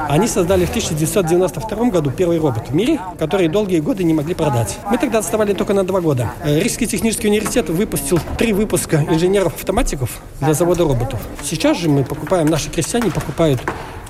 Они 0.07 0.27
создали 0.27 0.65
в 0.65 0.69
1992 0.69 1.89
году 1.89 2.11
первый 2.11 2.39
робот 2.39 2.69
в 2.69 2.75
мире, 2.75 2.99
который 3.17 3.47
долгие 3.47 3.79
годы 3.79 4.03
не 4.03 4.13
могли 4.13 4.33
продать. 4.33 4.77
Мы 4.89 4.97
тогда 4.97 5.19
отставали 5.19 5.53
только 5.53 5.73
на 5.73 5.83
два 5.83 6.01
года. 6.01 6.31
Э, 6.43 6.59
Рижский 6.59 6.87
технический 6.87 7.27
университет 7.27 7.69
выпустил 7.69 8.19
три 8.37 8.53
выпуска 8.53 9.03
инженеров-автоматиков 9.09 10.21
для 10.39 10.53
завода 10.53 10.83
роботов. 10.83 11.19
Сейчас 11.43 11.77
же 11.77 11.89
мы 11.89 12.03
покупаем, 12.03 12.47
наши 12.47 12.69
крестьяне 12.69 13.11
покупают 13.11 13.61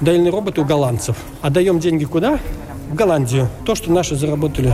доильные 0.01 0.31
роботы 0.31 0.61
у 0.61 0.65
голландцев. 0.65 1.15
Отдаем 1.41 1.79
деньги 1.79 2.05
куда? 2.05 2.39
В 2.89 2.95
Голландию. 2.95 3.49
То, 3.65 3.75
что 3.75 3.91
наши 3.91 4.15
заработали 4.15 4.73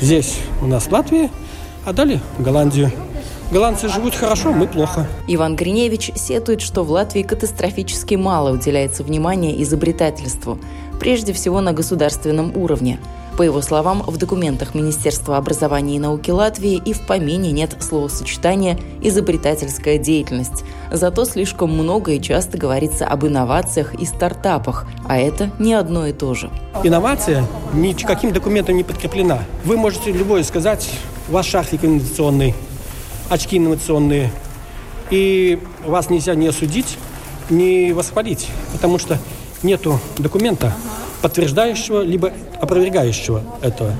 здесь 0.00 0.38
у 0.60 0.66
нас 0.66 0.84
в 0.84 0.92
Латвии, 0.92 1.30
отдали 1.84 2.20
в 2.38 2.42
Голландию. 2.42 2.90
Голландцы 3.50 3.88
живут 3.88 4.14
хорошо, 4.16 4.52
мы 4.52 4.66
плохо. 4.66 5.06
Иван 5.28 5.54
Гриневич 5.54 6.10
сетует, 6.16 6.60
что 6.60 6.82
в 6.82 6.90
Латвии 6.90 7.22
катастрофически 7.22 8.16
мало 8.16 8.52
уделяется 8.52 9.04
внимания 9.04 9.62
изобретательству, 9.62 10.58
прежде 10.98 11.32
всего 11.32 11.60
на 11.60 11.72
государственном 11.72 12.56
уровне. 12.56 12.98
По 13.36 13.42
его 13.42 13.60
словам, 13.60 14.02
в 14.02 14.16
документах 14.16 14.74
Министерства 14.74 15.36
образования 15.36 15.96
и 15.96 15.98
науки 16.00 16.30
Латвии 16.30 16.80
и 16.84 16.92
в 16.92 17.06
помине 17.06 17.52
нет 17.52 17.76
словосочетания 17.80 18.78
«изобретательская 19.02 19.98
деятельность». 19.98 20.64
Зато 20.90 21.24
слишком 21.24 21.70
много 21.70 22.12
и 22.12 22.20
часто 22.20 22.58
говорится 22.58 23.06
об 23.06 23.26
инновациях 23.26 23.94
и 23.94 24.06
стартапах, 24.06 24.86
а 25.06 25.18
это 25.18 25.50
не 25.58 25.74
одно 25.74 26.06
и 26.06 26.12
то 26.12 26.34
же. 26.34 26.50
Инновация 26.82 27.46
никаким 27.74 28.32
документом 28.32 28.76
не 28.76 28.84
подкреплена. 28.84 29.40
Вы 29.64 29.76
можете 29.76 30.10
любое 30.10 30.42
сказать, 30.42 30.90
у 31.28 31.32
вас 31.32 31.44
шарфик 31.44 31.84
инновационный, 31.84 32.54
очки 33.28 33.58
инновационные. 33.58 34.30
И 35.10 35.58
вас 35.84 36.10
нельзя 36.10 36.34
не 36.34 36.48
осудить, 36.48 36.98
не 37.48 37.92
восхвалить, 37.92 38.48
потому 38.72 38.98
что 38.98 39.18
нету 39.62 40.00
документа, 40.18 40.72
подтверждающего 41.22 42.02
либо 42.02 42.32
опровергающего 42.60 43.42
этого. 43.62 43.92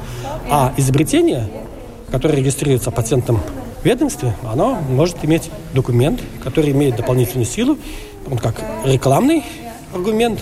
А 0.50 0.72
изобретение, 0.76 1.48
которое 2.10 2.36
регистрируется 2.36 2.90
патентом 2.90 3.40
ведомстве, 3.84 4.34
оно 4.42 4.78
может 4.88 5.24
иметь 5.24 5.50
документ, 5.74 6.20
который 6.42 6.72
имеет 6.72 6.96
дополнительную 6.96 7.46
силу, 7.46 7.78
как 8.42 8.60
рекламный 8.84 9.44
аргумент 9.94 10.40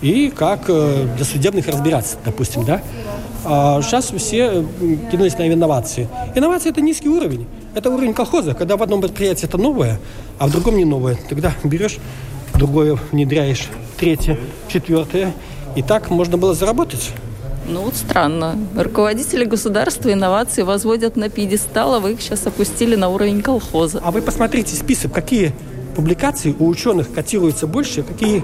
и 0.00 0.32
как 0.34 0.64
э, 0.68 1.06
для 1.16 1.24
судебных 1.24 1.66
разбирательств, 1.66 2.18
допустим, 2.24 2.64
да. 2.64 2.80
А 3.44 3.82
сейчас 3.82 4.10
все 4.16 4.64
кинулись 5.10 5.36
на 5.36 5.48
инновации. 5.48 6.08
Инновации– 6.34 6.70
это 6.70 6.80
низкий 6.80 7.08
уровень. 7.08 7.46
Это 7.78 7.90
уровень 7.90 8.12
колхоза, 8.12 8.54
когда 8.54 8.76
в 8.76 8.82
одном 8.82 9.00
предприятии 9.00 9.44
это 9.44 9.56
новое, 9.56 10.00
а 10.40 10.48
в 10.48 10.50
другом 10.50 10.76
не 10.78 10.84
новое. 10.84 11.16
Тогда 11.28 11.52
берешь 11.62 11.98
другое, 12.54 12.98
внедряешь, 13.12 13.68
третье, 13.96 14.36
четвертое. 14.66 15.32
И 15.76 15.82
так 15.82 16.10
можно 16.10 16.36
было 16.36 16.54
заработать. 16.54 17.12
Ну 17.68 17.82
вот 17.82 17.94
странно. 17.94 18.58
Руководители 18.76 19.44
государства 19.44 20.12
инновации 20.12 20.62
возводят 20.62 21.14
на 21.14 21.28
пьедестал, 21.28 21.94
а 21.94 22.00
вы 22.00 22.14
их 22.14 22.20
сейчас 22.20 22.48
опустили 22.48 22.96
на 22.96 23.10
уровень 23.10 23.42
колхоза. 23.42 24.00
А 24.04 24.10
вы 24.10 24.22
посмотрите 24.22 24.74
список, 24.74 25.12
какие 25.12 25.52
публикации 25.94 26.56
у 26.58 26.66
ученых 26.66 27.12
котируются 27.12 27.68
больше, 27.68 28.02
какие 28.02 28.42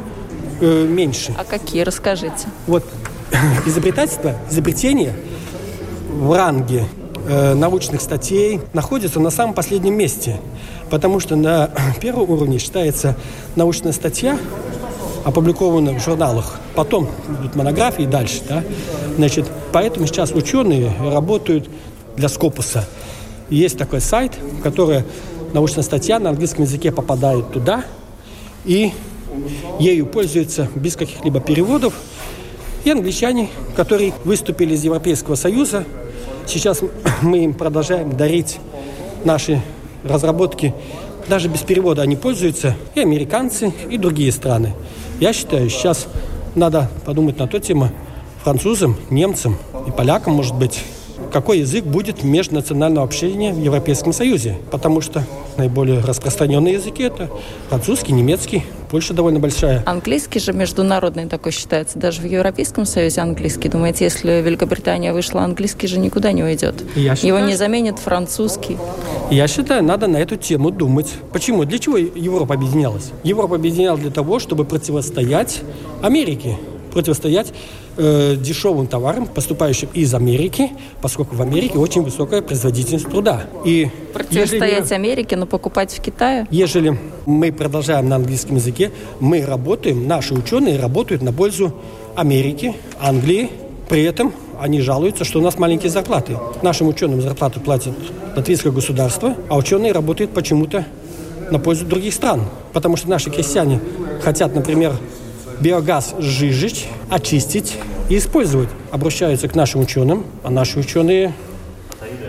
э, 0.61 0.87
меньше. 0.87 1.35
А 1.37 1.43
какие, 1.43 1.83
расскажите. 1.83 2.47
Вот 2.69 2.85
изобретательство, 3.67 4.37
изобретение 4.49 5.13
в 6.09 6.33
ранге 6.33 6.87
э, 7.27 7.55
научных 7.55 8.01
статей 8.01 8.61
находится 8.73 9.21
на 9.21 9.31
самом 9.31 9.55
последнем 9.55 9.95
месте. 9.95 10.41
Потому 10.91 11.21
что 11.21 11.37
на 11.37 11.71
первом 12.01 12.31
уровне 12.31 12.59
считается 12.59 13.17
научная 13.57 13.93
статья, 13.93 14.39
опубликованная 15.25 15.99
в 15.99 16.03
журналах. 16.03 16.61
Потом 16.75 17.09
идут 17.41 17.57
монографии 17.57 18.05
дальше. 18.05 18.43
Да? 18.49 18.63
Значит, 19.17 19.47
поэтому 19.73 20.07
сейчас 20.07 20.33
ученые 20.33 20.93
работают 21.01 21.69
для 22.17 22.29
Скопуса. 22.29 22.85
Есть 23.51 23.79
такой 23.79 24.01
сайт, 24.01 24.33
который 24.63 25.05
научная 25.53 25.83
статья 25.83 26.19
на 26.19 26.31
английском 26.31 26.65
языке 26.65 26.93
попадает 26.93 27.53
туда, 27.53 27.85
и 28.65 28.93
ею 29.79 30.07
пользуются 30.07 30.69
без 30.75 30.97
каких-либо 30.97 31.41
переводов. 31.41 31.95
И 32.85 32.91
англичане, 32.91 33.49
которые 33.77 34.13
выступили 34.25 34.75
из 34.75 34.85
Европейского 34.85 35.37
Союза, 35.37 35.85
Сейчас 36.47 36.83
мы 37.23 37.45
им 37.45 37.55
продолжаем 37.55 38.17
дарить 38.17 38.59
наши 39.25 39.61
разработки. 40.05 40.75
Даже 41.29 41.49
без 41.49 41.61
перевода 41.61 42.03
они 42.03 42.17
пользуются. 42.17 42.77
И 42.95 43.01
американцы, 43.01 43.73
и 43.91 43.97
другие 43.97 44.31
страны. 44.33 44.75
Я 45.21 45.33
считаю, 45.33 45.71
сейчас 45.71 46.07
надо 46.55 46.91
подумать 47.05 47.39
на 47.39 47.47
ту 47.47 47.59
тему 47.59 47.91
французам, 48.43 48.97
немцам 49.11 49.57
и 49.87 49.91
полякам, 49.91 50.35
может 50.35 50.55
быть, 50.55 50.85
какой 51.33 51.61
язык 51.61 51.85
будет 51.85 52.23
межнационального 52.23 53.07
общения 53.07 53.53
в 53.53 53.59
Европейском 53.59 54.13
Союзе. 54.13 54.59
Потому 54.71 55.01
что 55.01 55.25
наиболее 55.59 56.01
распространенные 56.01 56.75
языки– 56.75 57.03
это 57.05 57.31
французский, 57.69 58.13
немецкий, 58.13 58.65
Польша 58.91 59.15
довольно 59.15 59.41
большая. 59.41 59.83
Английский 59.87 60.39
же 60.39 60.53
международный 60.53 61.27
такой 61.27 61.53
считается. 61.53 61.99
Даже 61.99 62.21
в 62.21 62.27
Европейском 62.27 62.85
Союзе 62.85 63.21
английский. 63.23 63.69
Думаете, 63.69 64.05
если 64.05 64.41
Великобритания 64.41 65.13
вышла, 65.13 65.43
английский 65.43 65.87
же 65.87 65.99
никуда 65.99 66.33
не 66.33 66.45
уйдет. 66.45 66.85
Я 66.95 67.17
считаю, 67.17 67.35
Его 67.35 67.47
не 67.47 67.57
заменит 67.57 67.99
французский. 67.99 68.77
Я 69.31 69.49
считаю, 69.49 69.83
надо 69.83 70.07
на 70.07 70.19
эту 70.19 70.37
тему 70.37 70.71
думать. 70.71 71.13
Почему? 71.33 71.65
Для 71.65 71.79
чего 71.79 71.97
Европа 71.97 72.55
объединялась? 72.55 73.11
Европа 73.25 73.57
объединялась 73.57 74.01
для 74.01 74.11
того, 74.11 74.39
чтобы 74.39 74.65
противостоять 74.65 75.63
Америке 76.03 76.57
противостоять 76.95 77.53
э, 77.97 78.37
дешевым 78.37 78.87
товарам, 78.87 79.27
поступающим 79.27 79.89
из 79.95 80.15
Америки, 80.15 80.71
поскольку 81.01 81.37
в 81.37 81.43
Америке 81.43 81.79
очень 81.79 82.03
высокая 82.03 82.43
производительность 82.43 83.09
труда. 83.09 83.45
И 83.65 83.89
противостоять 84.13 84.85
ежели, 84.85 84.95
Америке, 84.95 85.37
но 85.37 85.47
покупать 85.47 85.93
в 85.93 86.01
Китае? 86.01 86.47
Ежели 86.51 86.99
мы 87.27 87.53
продолжаем 87.53 88.09
на 88.09 88.17
английском 88.17 88.57
языке, 88.57 88.91
мы 89.21 89.45
работаем, 89.45 90.07
наши 90.07 90.35
ученые 90.35 90.79
работают 90.79 91.23
на 91.23 91.33
пользу 91.33 91.75
Америки, 92.17 92.75
Англии, 93.01 93.51
при 93.89 94.03
этом 94.03 94.33
они 94.61 94.81
жалуются, 94.81 95.25
что 95.25 95.41
у 95.41 95.43
нас 95.43 95.59
маленькие 95.59 95.91
зарплаты. 95.91 96.39
Нашим 96.63 96.89
ученым 96.89 97.21
зарплату 97.21 97.61
платит 97.61 97.93
латвийское 98.37 98.73
государство, 98.73 99.35
а 99.49 99.57
ученые 99.57 99.93
работают 99.93 100.33
почему-то 100.33 100.87
на 101.51 101.59
пользу 101.59 101.85
других 101.85 102.15
стран. 102.15 102.43
Потому 102.73 102.97
что 102.97 103.09
наши 103.09 103.31
крестьяне 103.31 103.81
хотят, 104.23 104.55
например, 104.55 104.93
биогаз 105.61 106.15
сжижить, 106.19 106.89
очистить 107.09 107.77
и 108.09 108.19
использовать. 108.19 108.69
Обращаются 108.91 109.49
к 109.49 109.55
нашим 109.55 109.83
ученым, 109.83 110.25
а 110.43 110.51
наши 110.51 110.79
ученые 110.79 111.35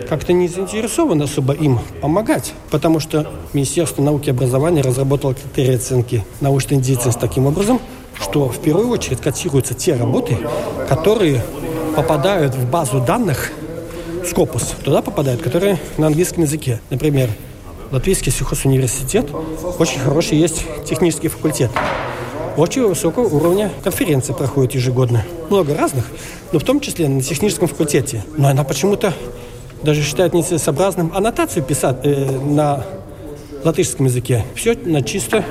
как-то 0.08 0.32
не 0.32 0.48
заинтересованы 0.48 1.24
особо 1.24 1.52
им 1.52 1.80
помогать, 2.00 2.54
потому 2.70 3.00
что 3.00 3.30
Министерство 3.52 4.02
науки 4.02 4.28
и 4.28 4.30
образования 4.30 4.82
разработало 4.82 5.34
критерии 5.34 5.76
оценки 5.76 6.24
научной 6.40 6.78
деятельности 6.78 7.20
таким 7.20 7.46
образом, 7.46 7.80
что 8.20 8.48
в 8.48 8.58
первую 8.58 8.88
очередь 8.88 9.20
котируются 9.20 9.74
те 9.74 9.94
работы, 9.94 10.38
которые 10.88 11.42
попадают 11.94 12.54
в 12.54 12.70
базу 12.70 13.00
данных 13.00 13.52
Скопус. 14.24 14.74
Туда 14.84 15.02
попадают, 15.02 15.40
которые 15.40 15.78
на 15.98 16.08
английском 16.08 16.42
языке. 16.42 16.80
Например, 16.90 17.30
Латвийский 17.92 18.32
сельхозуниверситет, 18.32 19.26
очень 19.78 20.00
хороший 20.00 20.36
есть 20.38 20.64
технический 20.84 21.28
факультет 21.28 21.70
очень 22.56 22.86
высокого 22.86 23.26
уровня 23.34 23.70
конференции 23.84 24.32
проходит 24.32 24.74
ежегодно. 24.74 25.22
Много 25.50 25.74
разных, 25.74 26.06
но 26.52 26.58
в 26.58 26.64
том 26.64 26.80
числе 26.80 27.08
на 27.08 27.22
техническом 27.22 27.68
факультете. 27.68 28.24
Но 28.36 28.48
она 28.48 28.64
почему-то 28.64 29.12
даже 29.82 30.02
считает 30.02 30.34
нецелесообразным 30.34 31.12
аннотацию 31.14 31.62
писать 31.62 31.98
э, 32.02 32.30
на 32.40 32.84
латышском 33.62 34.06
языке. 34.06 34.44
Все 34.54 34.76
на 34.84 35.02
чисто 35.02 35.44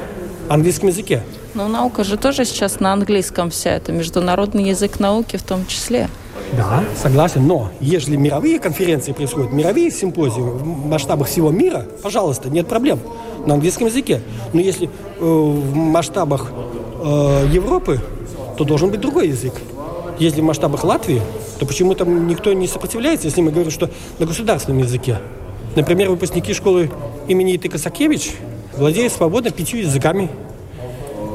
английском 0.49 0.89
языке. 0.89 1.23
Но 1.53 1.67
наука 1.67 2.03
же 2.03 2.17
тоже 2.17 2.43
сейчас 2.45 2.79
на 2.79 2.91
английском 2.91 3.49
вся. 3.49 3.71
Это 3.71 3.91
международный 3.91 4.63
язык 4.63 4.99
науки 4.99 5.37
в 5.37 5.43
том 5.43 5.65
числе. 5.67 6.09
Да, 6.53 6.83
согласен. 7.01 7.45
Но 7.47 7.71
если 7.79 8.15
мировые 8.15 8.59
конференции 8.59 9.11
происходят, 9.11 9.51
мировые 9.51 9.91
симпозиумы 9.91 10.51
в 10.51 10.85
масштабах 10.87 11.27
всего 11.27 11.51
мира, 11.51 11.85
пожалуйста, 12.03 12.49
нет 12.49 12.67
проблем 12.67 12.99
на 13.45 13.55
английском 13.55 13.87
языке. 13.87 14.21
Но 14.53 14.59
если 14.59 14.87
э, 14.87 14.89
в 15.19 15.75
масштабах 15.75 16.51
э, 17.05 17.47
Европы, 17.51 18.01
то 18.57 18.63
должен 18.63 18.89
быть 18.89 18.99
другой 18.99 19.29
язык. 19.29 19.53
Если 20.19 20.41
в 20.41 20.43
масштабах 20.43 20.83
Латвии, 20.83 21.21
то 21.59 21.65
почему 21.65 21.93
там 21.93 22.27
никто 22.27 22.53
не 22.53 22.67
сопротивляется, 22.67 23.27
если 23.27 23.41
мы 23.41 23.51
говорим, 23.51 23.71
что 23.71 23.89
на 24.19 24.25
государственном 24.25 24.81
языке. 24.81 25.19
Например, 25.75 26.09
выпускники 26.09 26.53
школы 26.53 26.89
имени 27.27 27.55
Иты 27.55 27.69
Косакевич 27.69 28.31
владеют 28.77 29.13
свободно 29.13 29.51
пятью 29.51 29.79
языками. 29.79 30.29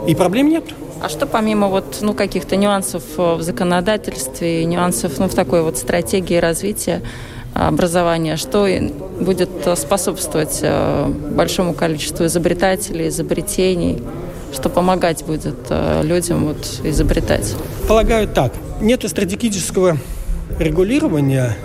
И 0.06 0.14
проблем 0.14 0.48
нет. 0.48 0.64
А 1.02 1.08
что 1.08 1.26
помимо 1.26 1.68
вот, 1.68 1.98
ну, 2.00 2.14
каких-то 2.14 2.56
нюансов 2.56 3.02
э, 3.16 3.34
в 3.34 3.42
законодательстве, 3.42 4.64
нюансов 4.64 5.18
ну, 5.18 5.28
в 5.28 5.34
такой 5.34 5.62
вот 5.62 5.78
стратегии 5.78 6.36
развития 6.36 7.02
образования, 7.54 8.36
что 8.36 8.68
будет 9.18 9.50
способствовать 9.76 10.60
э, 10.62 11.06
большому 11.06 11.74
количеству 11.74 12.26
изобретателей, 12.26 13.08
изобретений? 13.08 14.02
Что 14.52 14.68
помогать 14.68 15.24
будет 15.24 15.56
э, 15.70 16.02
людям 16.02 16.46
вот, 16.46 16.80
изобретать? 16.84 17.54
Полагаю 17.88 18.28
так. 18.28 18.52
Нет 18.80 19.08
стратегического 19.08 19.98
регулирования 20.58 21.56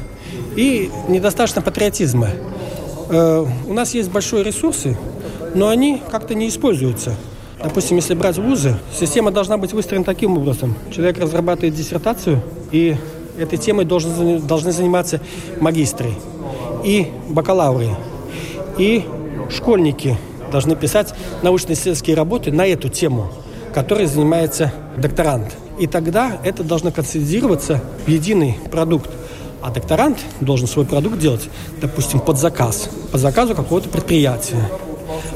и 0.55 0.89
недостаточно 1.07 1.61
патриотизма. 1.61 2.29
Э, 3.09 3.45
у 3.67 3.73
нас 3.73 3.93
есть 3.93 4.09
большие 4.11 4.43
ресурсы, 4.43 4.97
но 5.53 5.69
они 5.69 6.01
как-то 6.11 6.35
не 6.35 6.47
используются. 6.49 7.15
Допустим, 7.61 7.97
если 7.97 8.13
брать 8.13 8.37
вузы, 8.37 8.77
система 8.97 9.31
должна 9.31 9.57
быть 9.57 9.73
выстроена 9.73 10.05
таким 10.05 10.37
образом. 10.37 10.75
Человек 10.91 11.17
разрабатывает 11.17 11.73
диссертацию, 11.73 12.41
и 12.71 12.95
этой 13.39 13.57
темой 13.57 13.85
должен, 13.85 14.45
должны 14.45 14.71
заниматься 14.71 15.21
магистры 15.59 16.11
и 16.83 17.07
бакалавры, 17.29 17.89
и 18.77 19.03
школьники 19.49 20.17
должны 20.51 20.75
писать 20.75 21.13
научно-исследовательские 21.41 22.15
работы 22.15 22.51
на 22.51 22.65
эту 22.65 22.89
тему, 22.89 23.31
которой 23.73 24.05
занимается 24.05 24.73
докторант. 24.97 25.55
И 25.79 25.87
тогда 25.87 26.37
это 26.43 26.63
должно 26.63 26.91
консолидироваться 26.91 27.81
в 28.05 28.09
единый 28.09 28.57
продукт. 28.71 29.09
А 29.61 29.71
докторант 29.71 30.19
должен 30.41 30.67
свой 30.67 30.85
продукт 30.85 31.17
делать, 31.17 31.49
допустим, 31.81 32.19
под 32.19 32.37
заказ, 32.37 32.89
по 33.11 33.17
заказу 33.17 33.55
какого-то 33.55 33.89
предприятия. 33.89 34.69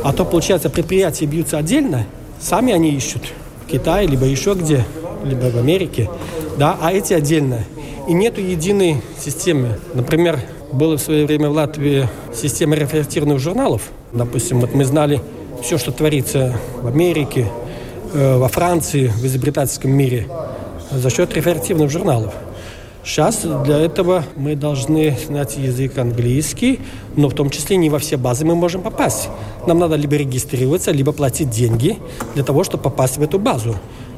А 0.04 0.14
то, 0.14 0.24
получается, 0.24 0.70
предприятия 0.70 1.26
бьются 1.26 1.58
отдельно, 1.58 2.06
сами 2.40 2.74
они 2.74 2.92
ищут 2.92 3.24
в 3.66 3.72
Китае, 3.72 4.08
либо 4.08 4.26
еще 4.26 4.54
где, 4.54 4.86
либо 5.24 5.46
в 5.46 5.58
Америке, 5.58 6.10
да, 6.58 6.78
а 6.80 6.94
эти 6.94 7.14
отдельно. 7.14 7.64
И 8.08 8.14
нету 8.14 8.42
единой 8.42 9.02
системы. 9.20 9.80
Например, 9.94 10.40
было 10.72 10.98
в 10.98 11.02
свое 11.02 11.26
время 11.26 11.50
в 11.50 11.54
Латвии 11.54 12.08
система 12.34 12.76
референтных 12.76 13.40
журналов. 13.40 13.90
Допустим, 14.12 14.60
вот 14.60 14.74
мы 14.74 14.86
знали 14.86 15.22
все, 15.62 15.78
что 15.78 15.92
творится 15.92 16.56
в 16.82 16.88
Америке, 16.88 17.48
э, 18.14 18.38
во 18.38 18.48
Франции, 18.48 19.08
в 19.08 19.26
изобретательском 19.26 19.92
мире 19.92 20.28
за 20.92 21.10
счет 21.10 21.34
референтных 21.34 21.92
журналов. 21.92 22.34
Сейчас 23.04 23.46
для 23.66 23.78
этого 23.78 24.24
мы 24.36 24.56
должны 24.56 25.18
знать 25.28 25.58
язык 25.58 25.98
английский, 25.98 26.80
но 27.16 27.30
в 27.30 27.34
том 27.34 27.50
числе 27.50 27.78
не 27.78 27.90
во 27.90 28.00
все 28.00 28.18
базы 28.18 28.46
мы 28.46 28.56
можем 28.56 28.82
попасть. 28.82 29.30
Нам 29.68 29.80
надо 29.80 29.96
либо 29.96 30.16
регистрироваться, 30.16 30.92
либо 30.92 31.12
платить 31.12 31.50
деньги 31.50 31.98
для 32.34 32.44
того, 32.44 32.64
чтобы 32.64 32.84
попасть 32.84 33.18
в 33.18 33.22
эту 33.22 33.40
базу. 33.40 33.76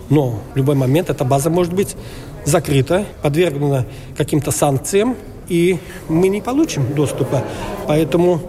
Но 0.10 0.40
в 0.54 0.58
любой 0.58 0.76
момент 0.76 1.10
эта 1.10 1.24
база 1.24 1.50
может 1.50 1.74
быть 1.74 1.96
закрыта, 2.44 3.06
подвергнута 3.22 3.86
каким-то 4.18 4.52
санкциям, 4.52 5.16
и 5.48 5.80
мы 6.10 6.30
не 6.30 6.42
получим 6.42 6.94
доступа. 6.96 7.44
Поэтому 7.88 8.42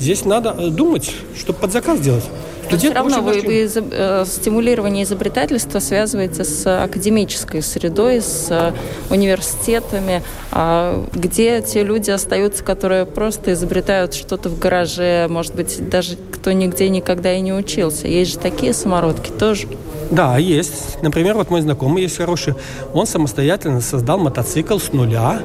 здесь 0.00 0.24
надо 0.24 0.52
думать, 0.70 1.14
чтобы 1.36 1.58
под 1.58 1.72
заказ 1.72 2.00
делать. 2.00 2.24
Но 2.70 2.78
все 2.78 2.92
равно 2.92 3.20
вы, 3.20 3.40
вы 3.40 3.68
э, 3.68 4.24
стимулирование 4.26 5.04
изобретательства 5.04 5.80
связываете 5.80 6.44
с 6.44 6.84
академической 6.84 7.62
средой, 7.62 8.20
с 8.20 8.46
э, 8.50 8.72
университетами, 9.12 10.22
э, 10.52 11.04
где 11.12 11.62
те 11.62 11.82
люди 11.82 12.10
остаются, 12.10 12.62
которые 12.62 13.06
просто 13.06 13.52
изобретают 13.54 14.14
что-то 14.14 14.48
в 14.48 14.58
гараже, 14.58 15.26
может 15.28 15.54
быть, 15.54 15.88
даже 15.88 16.16
кто 16.32 16.52
нигде 16.52 16.88
никогда 16.88 17.32
и 17.32 17.40
не 17.40 17.52
учился. 17.52 18.06
Есть 18.06 18.32
же 18.32 18.38
такие 18.38 18.72
самородки 18.72 19.30
тоже. 19.30 19.66
Да, 20.10 20.38
есть. 20.38 21.02
Например, 21.02 21.34
вот 21.34 21.50
мой 21.50 21.62
знакомый 21.62 22.02
есть 22.02 22.16
хороший. 22.16 22.54
Он 22.92 23.06
самостоятельно 23.06 23.80
создал 23.80 24.18
мотоцикл 24.18 24.78
с 24.78 24.92
нуля. 24.92 25.40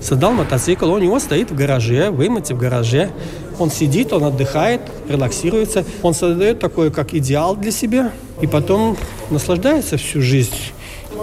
Создал 0.00 0.32
мотоцикл, 0.32 0.90
у 0.90 0.98
него 0.98 1.18
стоит 1.18 1.50
в 1.50 1.56
гараже, 1.56 2.10
вымыть 2.10 2.50
в 2.50 2.56
гараже. 2.56 3.10
Он 3.58 3.70
сидит, 3.70 4.12
он 4.12 4.24
отдыхает, 4.24 4.80
релаксируется. 5.08 5.84
Он 6.02 6.14
создает 6.14 6.60
такой, 6.60 6.90
как 6.90 7.14
идеал 7.14 7.56
для 7.56 7.72
себя. 7.72 8.12
И 8.40 8.46
потом 8.46 8.96
наслаждается 9.30 9.96
всю 9.96 10.22
жизнь. 10.22 10.54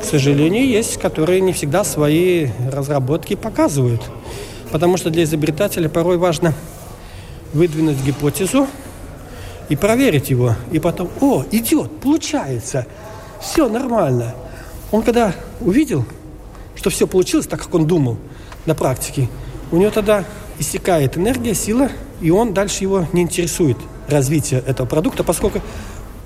К 0.01 0.03
сожалению, 0.03 0.67
есть, 0.67 0.97
которые 0.97 1.39
не 1.39 1.53
всегда 1.53 1.83
свои 1.83 2.49
разработки 2.71 3.35
показывают. 3.35 4.01
Потому 4.71 4.97
что 4.97 5.09
для 5.09 5.23
изобретателя 5.23 5.87
порой 5.87 6.17
важно 6.17 6.53
выдвинуть 7.53 8.03
гипотезу 8.03 8.67
и 9.69 9.75
проверить 9.77 10.29
его. 10.29 10.55
И 10.71 10.79
потом, 10.79 11.09
о, 11.21 11.45
идет, 11.51 11.91
получается, 12.01 12.85
все 13.41 13.69
нормально. 13.69 14.35
Он 14.91 15.01
когда 15.01 15.33
увидел, 15.61 16.05
что 16.75 16.89
все 16.89 17.07
получилось 17.07 17.47
так, 17.47 17.61
как 17.61 17.73
он 17.73 17.87
думал 17.87 18.17
на 18.65 18.75
практике, 18.75 19.29
у 19.71 19.77
него 19.77 19.91
тогда 19.91 20.25
иссякает 20.59 21.17
энергия, 21.17 21.53
сила, 21.53 21.89
и 22.21 22.31
он 22.31 22.53
дальше 22.53 22.83
его 22.83 23.07
не 23.13 23.21
интересует 23.21 23.77
развитие 24.07 24.61
этого 24.65 24.87
продукта, 24.87 25.23
поскольку 25.23 25.61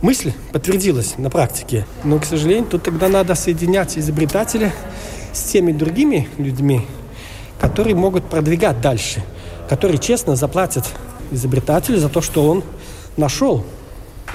мысль 0.01 0.33
подтвердилась 0.51 1.17
на 1.17 1.29
практике. 1.29 1.85
Но, 2.03 2.19
к 2.19 2.25
сожалению, 2.25 2.65
тут 2.65 2.83
тогда 2.83 3.07
надо 3.09 3.35
соединять 3.35 3.97
изобретателя 3.97 4.73
с 5.33 5.43
теми 5.43 5.71
другими 5.71 6.29
людьми, 6.37 6.85
которые 7.59 7.95
могут 7.95 8.25
продвигать 8.25 8.81
дальше, 8.81 9.23
которые 9.67 9.97
честно 9.97 10.35
заплатят 10.35 10.85
изобретателю 11.31 11.99
за 11.99 12.09
то, 12.09 12.21
что 12.21 12.47
он 12.47 12.63
нашел 13.17 13.65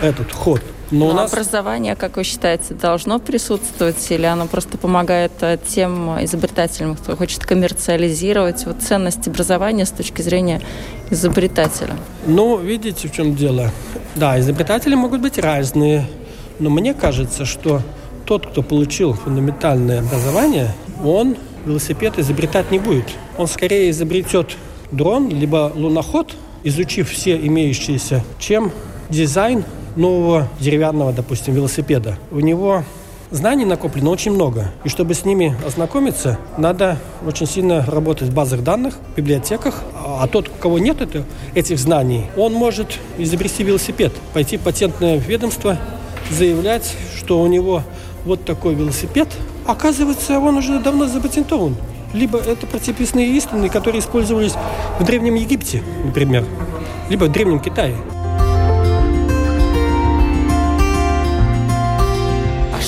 этот 0.00 0.32
ход– 0.32 0.62
но, 0.90 1.06
Но 1.06 1.10
у 1.10 1.14
нас... 1.14 1.32
образование, 1.32 1.96
как 1.96 2.16
вы 2.16 2.24
считаете, 2.24 2.74
должно 2.74 3.18
присутствовать 3.18 4.10
или 4.10 4.26
оно 4.26 4.46
просто 4.46 4.78
помогает 4.78 5.32
э, 5.40 5.58
тем 5.66 6.22
изобретателям, 6.24 6.96
кто 6.96 7.16
хочет 7.16 7.44
коммерциализировать 7.44 8.66
вот 8.66 8.82
ценность 8.82 9.26
образования 9.26 9.86
с 9.86 9.90
точки 9.90 10.22
зрения 10.22 10.60
изобретателя? 11.10 11.96
Ну, 12.26 12.58
видите, 12.58 13.08
в 13.08 13.12
чем 13.12 13.34
дело. 13.34 13.70
Да, 14.14 14.38
изобретатели 14.38 14.94
могут 14.94 15.20
быть 15.20 15.38
разные, 15.38 16.06
но 16.58 16.70
мне 16.70 16.94
кажется, 16.94 17.44
что 17.44 17.80
тот, 18.26 18.46
кто 18.46 18.62
получил 18.62 19.14
фундаментальное 19.14 20.00
образование, 20.00 20.74
он 21.04 21.36
велосипед 21.64 22.18
изобретать 22.18 22.70
не 22.70 22.78
будет. 22.78 23.06
Он 23.36 23.46
скорее 23.46 23.90
изобретет 23.90 24.56
дрон, 24.92 25.28
либо 25.28 25.72
луноход, 25.74 26.34
изучив 26.62 27.10
все 27.10 27.36
имеющиеся, 27.36 28.24
чем 28.38 28.70
дизайн 29.10 29.64
нового 29.96 30.48
деревянного, 30.60 31.12
допустим, 31.12 31.54
велосипеда. 31.54 32.18
У 32.30 32.40
него 32.40 32.84
знаний 33.30 33.64
накоплено 33.64 34.10
очень 34.10 34.32
много. 34.32 34.70
И 34.84 34.88
чтобы 34.88 35.14
с 35.14 35.24
ними 35.24 35.56
ознакомиться, 35.66 36.38
надо 36.56 36.98
очень 37.26 37.46
сильно 37.46 37.84
работать 37.86 38.28
в 38.28 38.34
базах 38.34 38.62
данных, 38.62 38.94
в 39.12 39.16
библиотеках. 39.16 39.82
А 40.04 40.26
тот, 40.28 40.48
у 40.48 40.62
кого 40.62 40.78
нет 40.78 41.00
это, 41.00 41.24
этих 41.54 41.78
знаний, 41.78 42.26
он 42.36 42.52
может 42.52 42.98
изобрести 43.18 43.64
велосипед, 43.64 44.12
пойти 44.32 44.56
в 44.56 44.60
патентное 44.60 45.16
ведомство, 45.16 45.78
заявлять, 46.30 46.94
что 47.16 47.40
у 47.40 47.46
него 47.46 47.82
вот 48.24 48.44
такой 48.44 48.74
велосипед. 48.74 49.28
Оказывается, 49.66 50.38
он 50.38 50.56
уже 50.56 50.78
давно 50.78 51.06
запатентован. 51.06 51.76
Либо 52.12 52.38
это 52.38 52.66
противописные 52.66 53.26
истины, 53.36 53.68
которые 53.68 54.00
использовались 54.00 54.54
в 55.00 55.04
Древнем 55.04 55.34
Египте, 55.34 55.82
например, 56.04 56.44
либо 57.10 57.24
в 57.24 57.32
Древнем 57.32 57.58
Китае. 57.58 57.96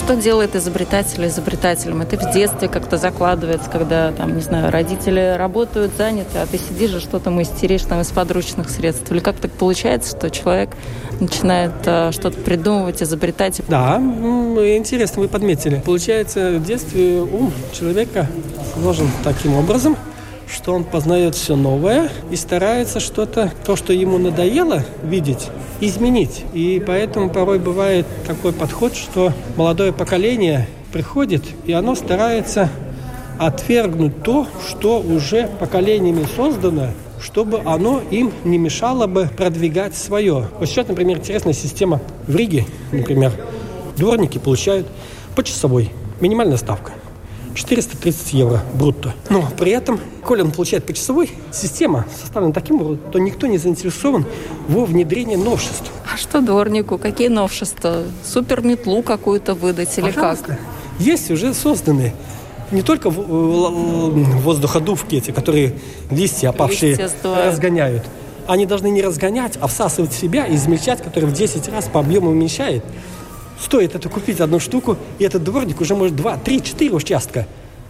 Что 0.07 0.14
делает 0.14 0.55
изобретателя 0.55 1.27
изобретателем? 1.27 2.01
Это 2.01 2.16
в 2.16 2.33
детстве 2.33 2.69
как-то 2.69 2.97
закладывается, 2.97 3.69
когда, 3.69 4.12
там, 4.12 4.37
не 4.37 4.40
знаю, 4.40 4.71
родители 4.71 5.35
работают, 5.37 5.95
заняты, 5.99 6.38
а 6.38 6.47
ты 6.47 6.59
сидишь 6.59 6.92
и 6.92 7.01
что-то 7.01 7.31
мастеришь 7.31 7.83
там 7.83 8.01
из 8.03 8.12
подручных 8.12 8.71
средств. 8.71 9.11
Или 9.11 9.19
как 9.19 9.35
так 9.38 9.51
получается, 9.51 10.16
что 10.16 10.31
человек 10.31 10.71
начинает 11.19 11.73
э, 11.87 12.12
что-то 12.12 12.38
придумывать, 12.38 13.03
изобретать? 13.03 13.61
Да, 13.66 13.97
интересно, 13.97 15.23
вы 15.23 15.29
подметили. 15.29 15.83
Получается, 15.85 16.53
в 16.53 16.64
детстве 16.64 17.23
ум 17.23 17.53
человека 17.73 18.29
вложен 18.77 19.11
таким 19.25 19.57
образом, 19.57 19.97
что 20.48 20.72
он 20.72 20.85
познает 20.85 21.35
все 21.35 21.56
новое 21.56 22.11
и 22.30 22.37
старается 22.37 23.00
что-то, 23.00 23.52
то, 23.64 23.76
что 23.76 23.92
ему 23.92 24.18
надоело 24.18 24.85
видеть, 25.02 25.48
изменить. 25.80 26.44
И 26.52 26.82
поэтому 26.87 27.30
порой 27.30 27.59
бывает 27.59 28.06
такой 28.26 28.52
подход, 28.52 28.94
что 28.94 29.32
молодое 29.56 29.92
поколение 29.92 30.68
приходит, 30.92 31.42
и 31.64 31.72
оно 31.72 31.94
старается 31.94 32.70
отвергнуть 33.38 34.22
то, 34.22 34.46
что 34.66 35.00
уже 35.00 35.48
поколениями 35.61 36.26
создано, 36.37 36.88
чтобы 37.20 37.61
оно 37.64 38.00
им 38.11 38.32
не 38.44 38.56
мешало 38.56 39.06
бы 39.06 39.28
продвигать 39.37 39.96
свое. 39.96 40.48
Вот 40.59 40.68
сейчас, 40.68 40.88
например, 40.88 41.18
интересная 41.18 41.52
система 41.52 42.00
в 42.26 42.35
Риге, 42.35 42.64
например, 42.92 43.32
дворники 43.96 44.38
получают 44.38 44.87
по 45.35 45.42
часовой, 45.42 45.90
минимальная 46.20 46.56
ставка– 46.56 46.92
430 47.57 48.35
евро 48.35 48.62
брутто. 48.75 49.14
Но 49.31 49.49
при 49.59 49.73
этом, 49.73 49.99
коли 50.23 50.42
он 50.42 50.53
получает 50.53 50.85
почасовой, 50.85 51.31
система 51.53 52.05
составлена 52.21 52.53
таким 52.53 52.83
образом, 52.83 53.01
то 53.11 53.19
никто 53.19 53.47
не 53.47 53.59
заинтересован 53.59 54.27
во 54.69 54.85
внедрении 54.85 55.37
новшеств. 55.37 55.90
А 56.12 56.16
что 56.16 56.40
дворнику? 56.40 56.99
Какие 56.99 57.29
новшества? 57.29 58.03
Супер 58.25 58.62
метлу 58.62 59.03
какую-то 59.03 59.55
выдать 59.55 59.97
или 59.99 60.11
Пожалуйста. 60.11 60.45
как? 60.45 60.59
Есть 60.99 61.31
уже 61.31 61.55
созданные 61.55 62.14
не 62.71 62.83
только 62.83 63.11
воздуходувки 63.11 65.16
эти, 65.16 65.31
которые 65.31 65.75
листья 66.11 66.51
опавшие 66.51 66.97
листья 66.97 67.11
разгоняют. 67.25 68.05
Они 68.47 68.66
должны 68.66 68.88
не 68.88 69.03
разгонять, 69.03 69.59
а 69.61 69.66
всасывать 69.66 70.12
в 70.12 70.19
себя 70.19 70.47
и 70.47 70.57
измельчать, 70.57 71.03
который 71.03 71.27
в 71.27 71.33
10 71.33 71.69
раз 71.69 71.87
по 71.87 72.01
объему 72.01 72.31
уменьшает 72.31 72.85
Стоит 73.61 73.95
это 73.95 74.09
купить 74.09 74.40
одну 74.40 74.61
штуку, 74.61 74.97
и 75.19 75.25
этот 75.25 75.42
дворник 75.45 75.81
уже 75.81 75.95
может 75.95 76.14
два, 76.14 76.37
три, 76.37 76.62
четыре 76.62 76.95
участка 76.95 77.47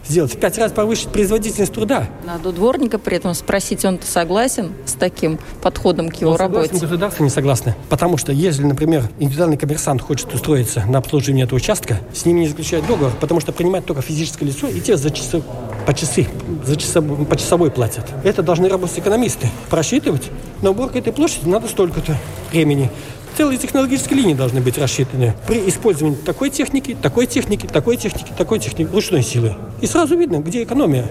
сделать, 0.08 0.34
в 0.34 0.38
пять 0.38 0.56
раз 0.58 0.72
повысить 0.72 1.08
производительность 1.08 1.72
труда. 1.72 2.08
Надо 2.24 2.50
у 2.50 2.52
дворника 2.52 2.98
при 2.98 3.16
этом 3.16 3.34
спросить, 3.34 3.84
он 3.84 3.98
согласен 4.02 4.72
с 4.84 4.92
таким 4.92 5.38
подходом 5.62 6.08
к 6.08 6.16
его 6.16 6.32
Он 6.32 6.36
работе? 6.36 6.68
Согласен, 6.68 6.88
государство 6.88 7.24
не 7.24 7.30
согласно. 7.30 7.76
Потому 7.88 8.16
что 8.16 8.32
если, 8.32 8.62
например, 8.62 9.08
индивидуальный 9.18 9.56
коммерсант 9.56 10.02
хочет 10.02 10.32
устроиться 10.32 10.84
на 10.86 10.98
обслуживание 10.98 11.44
этого 11.44 11.56
участка, 11.56 12.00
с 12.14 12.24
ними 12.24 12.40
не 12.40 12.48
заключают 12.48 12.86
договор, 12.86 13.12
потому 13.20 13.40
что 13.40 13.52
принимает 13.52 13.84
только 13.86 14.02
физическое 14.02 14.46
лицо, 14.46 14.68
и 14.68 14.80
те 14.80 14.96
за 14.96 15.10
часы, 15.10 15.42
по 15.86 15.94
часы, 15.94 16.26
за 16.64 16.76
часов, 16.76 17.04
по 17.28 17.36
часовой 17.36 17.70
платят. 17.70 18.04
Это 18.24 18.42
должны 18.42 18.68
работать 18.68 18.98
экономисты. 18.98 19.48
Просчитывать. 19.70 20.30
На 20.62 20.70
уборку 20.70 20.98
этой 20.98 21.12
площади 21.12 21.48
надо 21.48 21.68
столько-то 21.68 22.16
времени. 22.50 22.90
Целые 23.36 23.58
технологические 23.58 24.20
линии 24.20 24.32
должны 24.32 24.62
быть 24.62 24.78
рассчитаны 24.78 25.34
при 25.46 25.68
использовании 25.68 26.16
такой 26.16 26.48
техники, 26.48 26.96
такой 27.02 27.26
техники, 27.26 27.66
такой 27.66 27.98
техники, 27.98 28.32
такой 28.36 28.58
техники, 28.58 28.88
ручной 28.90 29.22
силы. 29.22 29.54
И 29.82 29.86
сразу 29.86 30.16
видно, 30.16 30.38
где 30.38 30.62
экономия. 30.62 31.10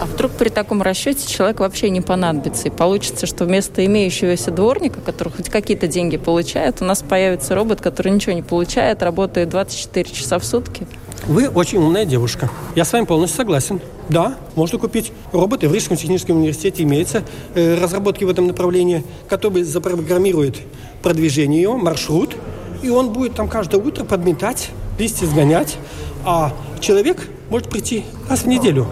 А 0.00 0.06
вдруг 0.06 0.32
при 0.32 0.48
таком 0.48 0.80
расчете 0.80 1.26
человек 1.26 1.58
вообще 1.60 1.90
не 1.90 2.00
понадобится, 2.00 2.68
и 2.68 2.70
получится, 2.70 3.26
что 3.26 3.44
вместо 3.44 3.84
имеющегося 3.84 4.52
дворника, 4.52 5.00
который 5.00 5.32
хоть 5.32 5.48
какие-то 5.48 5.88
деньги 5.88 6.16
получает, 6.16 6.80
у 6.80 6.84
нас 6.84 7.02
появится 7.02 7.56
робот, 7.56 7.80
который 7.80 8.12
ничего 8.12 8.32
не 8.32 8.42
получает, 8.42 9.02
работает 9.02 9.48
24 9.48 10.08
часа 10.10 10.38
в 10.38 10.44
сутки? 10.44 10.86
Вы 11.26 11.48
очень 11.48 11.78
умная 11.78 12.04
девушка. 12.04 12.48
Я 12.76 12.84
с 12.84 12.92
вами 12.92 13.06
полностью 13.06 13.38
согласен. 13.38 13.80
Да, 14.08 14.36
можно 14.54 14.78
купить 14.78 15.12
роботы. 15.32 15.68
В 15.68 15.74
Рижском 15.74 15.96
техническом 15.96 16.36
университете 16.36 16.84
имеются 16.84 17.24
э, 17.54 17.74
разработки 17.74 18.22
в 18.22 18.30
этом 18.30 18.46
направлении, 18.46 19.04
который 19.28 19.64
запрограммирует 19.64 20.58
продвижение 21.02 21.60
его, 21.60 21.76
маршрут, 21.76 22.36
и 22.82 22.88
он 22.88 23.12
будет 23.12 23.34
там 23.34 23.48
каждое 23.48 23.82
утро 23.82 24.04
подметать, 24.04 24.70
листья 24.98 25.26
сгонять, 25.26 25.76
а 26.24 26.52
человек 26.80 27.28
может 27.50 27.68
прийти 27.68 28.04
раз 28.28 28.42
в 28.42 28.46
неделю. 28.46 28.86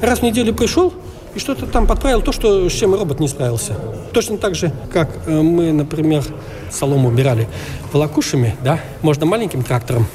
Раз 0.00 0.20
в 0.20 0.22
неделю 0.22 0.54
пришел 0.54 0.92
и 1.34 1.38
что-то 1.38 1.66
там 1.66 1.86
подправил 1.86 2.22
то, 2.22 2.32
что, 2.32 2.68
с 2.68 2.72
чем 2.72 2.94
робот 2.94 3.20
не 3.20 3.28
справился. 3.28 3.76
Точно 4.12 4.38
так 4.38 4.54
же, 4.54 4.72
как 4.92 5.10
э, 5.26 5.40
мы, 5.40 5.72
например, 5.72 6.24
солому 6.70 7.08
убирали 7.08 7.48
волокушами, 7.92 8.54
да, 8.62 8.80
можно 9.02 9.26
маленьким 9.26 9.62
трактором 9.62 10.06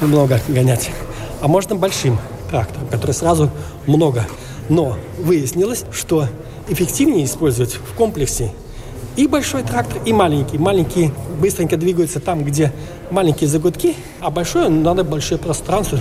много 0.00 0.40
гонять, 0.48 0.90
а 1.40 1.48
можно 1.48 1.76
большим 1.76 2.18
трактором, 2.50 2.88
который 2.88 3.12
сразу 3.12 3.50
много. 3.86 4.26
Но 4.68 4.96
выяснилось, 5.18 5.84
что 5.92 6.28
эффективнее 6.68 7.26
использовать 7.26 7.74
в 7.74 7.94
комплексе 7.94 8.52
и 9.16 9.26
большой 9.26 9.62
трактор, 9.62 10.02
и 10.04 10.12
маленький. 10.12 10.58
Маленькие 10.58 11.12
быстренько 11.40 11.76
двигаются 11.76 12.20
там, 12.20 12.44
где 12.44 12.72
маленькие 13.10 13.48
загудки, 13.48 13.94
а 14.20 14.30
большой 14.30 14.68
надо 14.70 15.04
большое 15.04 15.38
пространство. 15.38 16.00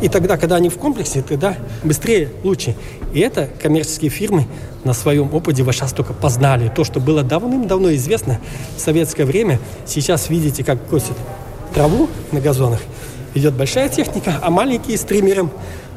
И 0.00 0.08
тогда, 0.08 0.36
когда 0.36 0.56
они 0.56 0.68
в 0.68 0.76
комплексе, 0.76 1.22
тогда 1.22 1.56
быстрее, 1.82 2.30
лучше. 2.44 2.74
И 3.12 3.20
это 3.20 3.48
коммерческие 3.62 4.10
фирмы 4.10 4.46
на 4.84 4.92
своем 4.92 5.32
опыте 5.34 5.62
вы 5.62 5.72
сейчас 5.72 5.92
только 5.92 6.12
познали. 6.12 6.70
То, 6.74 6.84
что 6.84 7.00
было 7.00 7.22
давным-давно 7.22 7.94
известно 7.94 8.38
в 8.76 8.80
советское 8.80 9.24
время, 9.24 9.58
сейчас 9.86 10.28
видите, 10.28 10.62
как 10.64 10.84
косят 10.86 11.16
траву 11.74 12.08
на 12.32 12.40
газонах. 12.40 12.80
Идет 13.34 13.54
большая 13.54 13.88
техника, 13.88 14.38
а 14.42 14.50
маленькие 14.50 14.96
с 14.96 15.02
триммером 15.02 15.50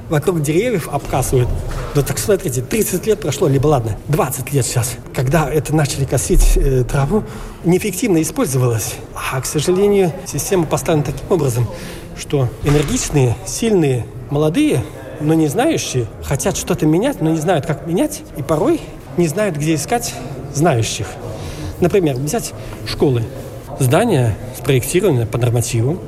вокруг 0.09 0.41
деревьев 0.41 0.89
обкасывают. 0.91 1.47
Ну 1.95 2.01
так 2.01 2.17
смотрите, 2.17 2.61
30 2.61 3.05
лет 3.05 3.19
прошло, 3.19 3.47
либо 3.47 3.67
ладно, 3.67 3.97
20 4.07 4.51
лет 4.53 4.65
сейчас. 4.65 4.95
Когда 5.13 5.49
это 5.49 5.75
начали 5.75 6.05
косить 6.05 6.57
э, 6.57 6.83
траву, 6.83 7.23
неэффективно 7.63 8.21
использовалось. 8.21 8.95
А, 9.15 9.39
к 9.39 9.45
сожалению, 9.45 10.11
система 10.25 10.65
поставлена 10.65 11.05
таким 11.05 11.31
образом, 11.31 11.67
что 12.17 12.49
энергичные, 12.63 13.35
сильные, 13.45 14.05
молодые, 14.29 14.83
но 15.21 15.33
не 15.33 15.47
знающие, 15.47 16.07
хотят 16.23 16.57
что-то 16.57 16.85
менять, 16.85 17.21
но 17.21 17.29
не 17.29 17.39
знают, 17.39 17.65
как 17.65 17.85
менять, 17.87 18.21
и 18.37 18.43
порой 18.43 18.81
не 19.17 19.27
знают, 19.27 19.55
где 19.57 19.75
искать 19.75 20.13
знающих. 20.53 21.07
Например, 21.79 22.15
взять 22.15 22.53
школы. 22.85 23.23
Здание 23.79 24.35
спроектировано 24.57 25.25
по 25.25 25.37
нормативам, 25.37 25.99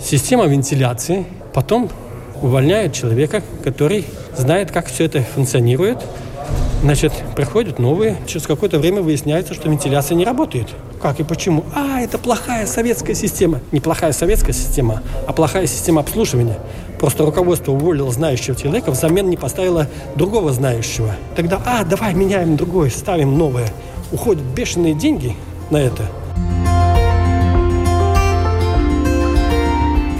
система 0.00 0.46
вентиляции, 0.46 1.26
потом 1.54 1.90
увольняют 2.42 2.92
человека, 2.92 3.42
который 3.64 4.04
знает, 4.36 4.70
как 4.70 4.86
все 4.86 5.04
это 5.04 5.22
функционирует. 5.22 5.98
Значит, 6.82 7.12
приходят 7.34 7.78
новые, 7.78 8.16
через 8.26 8.46
какое-то 8.46 8.78
время 8.78 9.02
выясняется, 9.02 9.52
что 9.52 9.68
вентиляция 9.68 10.14
не 10.14 10.24
работает. 10.24 10.68
Как 11.02 11.18
и 11.18 11.24
почему? 11.24 11.64
А, 11.74 12.00
это 12.00 12.18
плохая 12.18 12.66
советская 12.66 13.14
система. 13.14 13.60
Не 13.72 13.80
плохая 13.80 14.12
советская 14.12 14.52
система, 14.52 15.02
а 15.26 15.32
плохая 15.32 15.66
система 15.66 16.00
обслуживания. 16.00 16.58
Просто 17.00 17.24
руководство 17.24 17.72
уволило 17.72 18.10
знающего 18.12 18.56
человека, 18.56 18.90
взамен 18.92 19.28
не 19.28 19.36
поставило 19.36 19.88
другого 20.14 20.52
знающего. 20.52 21.14
Тогда, 21.36 21.60
а, 21.66 21.84
давай 21.84 22.14
меняем 22.14 22.56
другое, 22.56 22.90
ставим 22.90 23.36
новое. 23.36 23.68
Уходят 24.12 24.42
бешеные 24.42 24.94
деньги 24.94 25.34
на 25.70 25.78
это– 25.78 26.04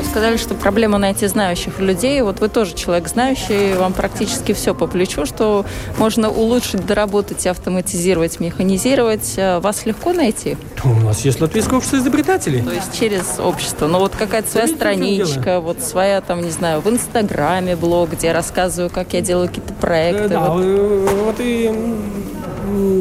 сказали, 0.08 0.36
что 0.36 0.54
проблема 0.54 0.98
найти 0.98 1.26
знающих 1.26 1.78
людей. 1.78 2.22
Вот 2.22 2.40
вы 2.40 2.48
тоже 2.48 2.74
человек 2.74 3.08
знающий, 3.08 3.74
вам 3.74 3.92
практически 3.92 4.52
все 4.52 4.74
по 4.74 4.86
плечу, 4.86 5.26
что 5.26 5.64
можно 5.98 6.30
улучшить, 6.30 6.86
доработать, 6.86 7.46
автоматизировать, 7.46 8.40
механизировать. 8.40 9.34
Э, 9.36 9.58
вас 9.60 9.86
легко 9.86 10.12
найти? 10.12 10.56
У 10.84 10.88
нас 10.88 11.24
есть 11.24 11.40
латвийское 11.40 11.76
общество 11.76 11.98
изобретателей. 11.98 12.62
То 12.62 12.72
есть 12.72 12.98
через 12.98 13.38
общество. 13.38 13.86
Но 13.86 13.98
вот 13.98 14.12
какая-то 14.16 14.50
своя 14.50 14.66
страничка, 14.66 15.60
вот 15.60 15.80
своя 15.82 16.20
там, 16.20 16.42
не 16.42 16.50
знаю, 16.50 16.80
в 16.80 16.88
Инстаграме 16.88 17.76
блог, 17.76 18.10
где 18.10 18.28
я 18.28 18.32
рассказываю, 18.32 18.90
как 18.90 19.12
я 19.12 19.20
делаю 19.20 19.48
какие-то 19.48 19.74
проекты. 19.74 20.24
Э, 20.24 20.28
да, 20.28 20.50
вот. 20.50 20.64
Э, 20.64 21.08
вот 21.24 21.36
и 21.38 21.70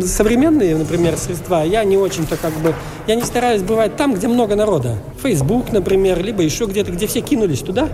современные, 0.06 0.76
например, 0.76 1.18
средства, 1.18 1.64
я 1.64 1.84
не 1.84 1.98
очень-то 1.98 2.38
как 2.38 2.54
бы... 2.54 2.74
Я 3.08 3.16
не 3.16 3.24
стараюсь 3.24 3.62
бывать 3.62 3.96
там, 3.96 4.14
где 4.14 4.28
много 4.28 4.56
народа. 4.56 4.98
Facebook, 5.22 5.72
например, 5.72 6.24
либо 6.24 6.44
еще 6.44 6.66
где-то, 6.66 6.92
где 6.92 7.08
все 7.08 7.22
кинулись 7.22 7.60
туда. 7.60 7.90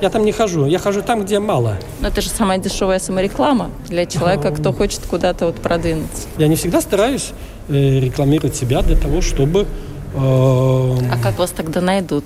Я 0.00 0.10
там 0.10 0.24
не 0.24 0.32
хожу. 0.32 0.66
Я 0.66 0.78
хожу 0.78 1.02
там, 1.02 1.24
где 1.24 1.38
мало. 1.38 1.76
Но 2.00 2.08
это 2.08 2.20
же 2.20 2.28
самая 2.28 2.58
дешевая 2.58 2.98
самореклама 2.98 3.70
для 3.88 4.06
человека, 4.06 4.50
кто 4.50 4.72
хочет 4.72 5.00
куда-то 5.08 5.46
вот 5.46 5.56
продвинуться. 5.56 6.28
Я 6.36 6.48
не 6.48 6.56
всегда 6.56 6.80
стараюсь 6.80 7.32
э, 7.68 8.00
рекламировать 8.00 8.54
себя 8.54 8.82
для 8.82 8.96
того, 8.96 9.20
чтобы... 9.20 9.66
Э, 10.14 10.18
а 10.18 11.18
как 11.22 11.38
вас 11.38 11.50
тогда 11.50 11.80
найдут? 11.80 12.24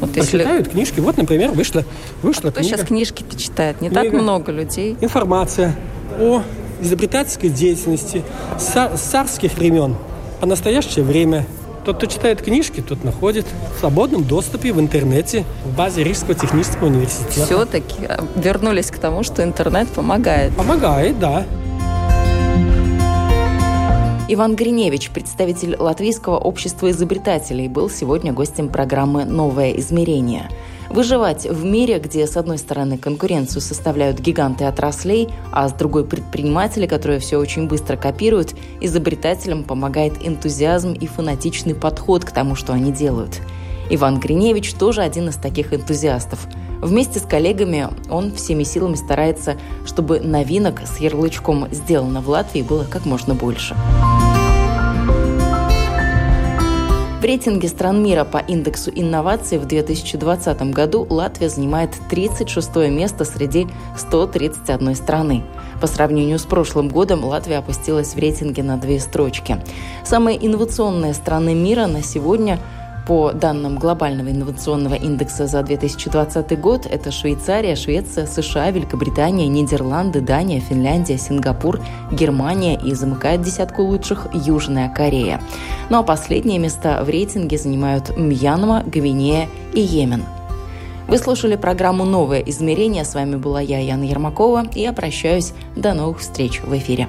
Вот 0.00 0.12
Прочитают 0.12 0.66
если... 0.66 0.70
книжки. 0.70 1.00
Вот, 1.00 1.16
например, 1.16 1.50
вышла, 1.50 1.84
вышла 2.22 2.48
а 2.48 2.52
кто 2.52 2.60
книга. 2.60 2.76
сейчас 2.76 2.86
книжки-то 2.86 3.38
читает? 3.38 3.80
Не 3.80 3.88
книга. 3.88 4.04
так 4.04 4.12
много 4.12 4.52
людей. 4.52 4.96
Информация 5.00 5.76
о 6.18 6.42
изобретательской 6.82 7.48
деятельности 7.48 8.22
с 8.58 9.00
царских 9.00 9.54
времен 9.54 9.96
по 10.40 10.46
настоящее 10.46 11.04
время. 11.04 11.46
Тот, 11.84 11.96
кто 11.96 12.06
читает 12.06 12.42
книжки, 12.42 12.80
тот 12.80 13.02
находит 13.02 13.46
в 13.74 13.80
свободном 13.80 14.24
доступе 14.24 14.72
в 14.72 14.78
интернете 14.78 15.44
в 15.64 15.76
базе 15.76 16.04
Рижского 16.04 16.34
технического 16.34 16.86
университета. 16.86 17.44
Все-таки 17.46 18.04
а, 18.08 18.24
вернулись 18.36 18.90
к 18.90 18.98
тому, 18.98 19.24
что 19.24 19.42
интернет 19.42 19.88
помогает. 19.88 20.54
Помогает, 20.54 21.18
да. 21.18 21.44
Иван 24.28 24.54
Гриневич, 24.54 25.10
представитель 25.10 25.76
Латвийского 25.76 26.38
общества 26.38 26.90
изобретателей, 26.90 27.68
был 27.68 27.90
сегодня 27.90 28.32
гостем 28.32 28.68
программы 28.68 29.24
«Новое 29.24 29.72
измерение». 29.72 30.48
Выживать 30.92 31.46
в 31.46 31.64
мире, 31.64 31.98
где 31.98 32.26
с 32.26 32.36
одной 32.36 32.58
стороны 32.58 32.98
конкуренцию 32.98 33.62
составляют 33.62 34.20
гиганты 34.20 34.64
отраслей, 34.64 35.30
а 35.50 35.66
с 35.66 35.72
другой 35.72 36.04
предприниматели, 36.04 36.86
которые 36.86 37.18
все 37.18 37.38
очень 37.38 37.66
быстро 37.66 37.96
копируют, 37.96 38.54
изобретателям 38.82 39.64
помогает 39.64 40.12
энтузиазм 40.22 40.92
и 40.92 41.06
фанатичный 41.06 41.74
подход 41.74 42.26
к 42.26 42.30
тому, 42.30 42.56
что 42.56 42.74
они 42.74 42.92
делают. 42.92 43.40
Иван 43.88 44.20
Гриневич 44.20 44.74
тоже 44.74 45.00
один 45.00 45.30
из 45.30 45.36
таких 45.36 45.72
энтузиастов. 45.72 46.46
Вместе 46.82 47.20
с 47.20 47.22
коллегами 47.22 47.88
он 48.10 48.30
всеми 48.34 48.62
силами 48.62 48.96
старается, 48.96 49.56
чтобы 49.86 50.20
новинок 50.20 50.82
с 50.84 50.98
ярлычком 50.98 51.72
«сделано 51.72 52.20
в 52.20 52.28
Латвии» 52.28 52.60
было 52.60 52.84
как 52.84 53.06
можно 53.06 53.34
больше. 53.34 53.74
В 57.22 57.24
рейтинге 57.24 57.68
стран 57.68 58.02
мира 58.02 58.24
по 58.24 58.38
индексу 58.38 58.90
инноваций 58.92 59.58
в 59.58 59.64
2020 59.64 60.60
году 60.72 61.06
Латвия 61.08 61.48
занимает 61.48 61.90
36 62.10 62.74
место 62.90 63.24
среди 63.24 63.68
131 63.96 64.96
страны. 64.96 65.44
По 65.80 65.86
сравнению 65.86 66.40
с 66.40 66.42
прошлым 66.42 66.88
годом 66.88 67.24
Латвия 67.24 67.58
опустилась 67.58 68.14
в 68.14 68.18
рейтинге 68.18 68.64
на 68.64 68.76
две 68.76 68.98
строчки. 68.98 69.58
Самые 70.02 70.44
инновационные 70.44 71.14
страны 71.14 71.54
мира 71.54 71.86
на 71.86 72.02
сегодня 72.02 72.58
По 73.06 73.32
данным 73.32 73.78
глобального 73.78 74.30
инновационного 74.30 74.94
индекса 74.94 75.46
за 75.46 75.62
2020 75.62 76.60
год, 76.60 76.86
это 76.86 77.10
Швейцария, 77.10 77.74
Швеция, 77.74 78.26
США, 78.26 78.70
Великобритания, 78.70 79.48
Нидерланды, 79.48 80.20
Дания, 80.20 80.60
Финляндия, 80.60 81.18
Сингапур, 81.18 81.80
Германия 82.12 82.78
и 82.78 82.94
замыкает 82.94 83.42
десятку 83.42 83.82
лучших 83.82 84.28
Южная 84.32 84.88
Корея. 84.88 85.40
Ну 85.90 85.98
а 85.98 86.02
последние 86.04 86.58
места 86.60 87.02
в 87.02 87.08
рейтинге 87.08 87.58
занимают 87.58 88.16
Мьянма, 88.16 88.84
Гвинея 88.86 89.48
и 89.74 89.80
Йемен. 89.80 90.22
Вы 91.08 91.18
слушали 91.18 91.56
программу 91.56 92.04
«Новое 92.04 92.40
измерение». 92.40 93.04
С 93.04 93.14
вами 93.14 93.34
была 93.36 93.60
я, 93.60 93.80
Яна 93.80 94.04
Ермакова, 94.04 94.64
и 94.74 94.80
я 94.80 94.92
прощаюсь. 94.92 95.52
До 95.74 95.92
новых 95.92 96.20
встреч 96.20 96.60
в 96.62 96.74
эфире. 96.78 97.08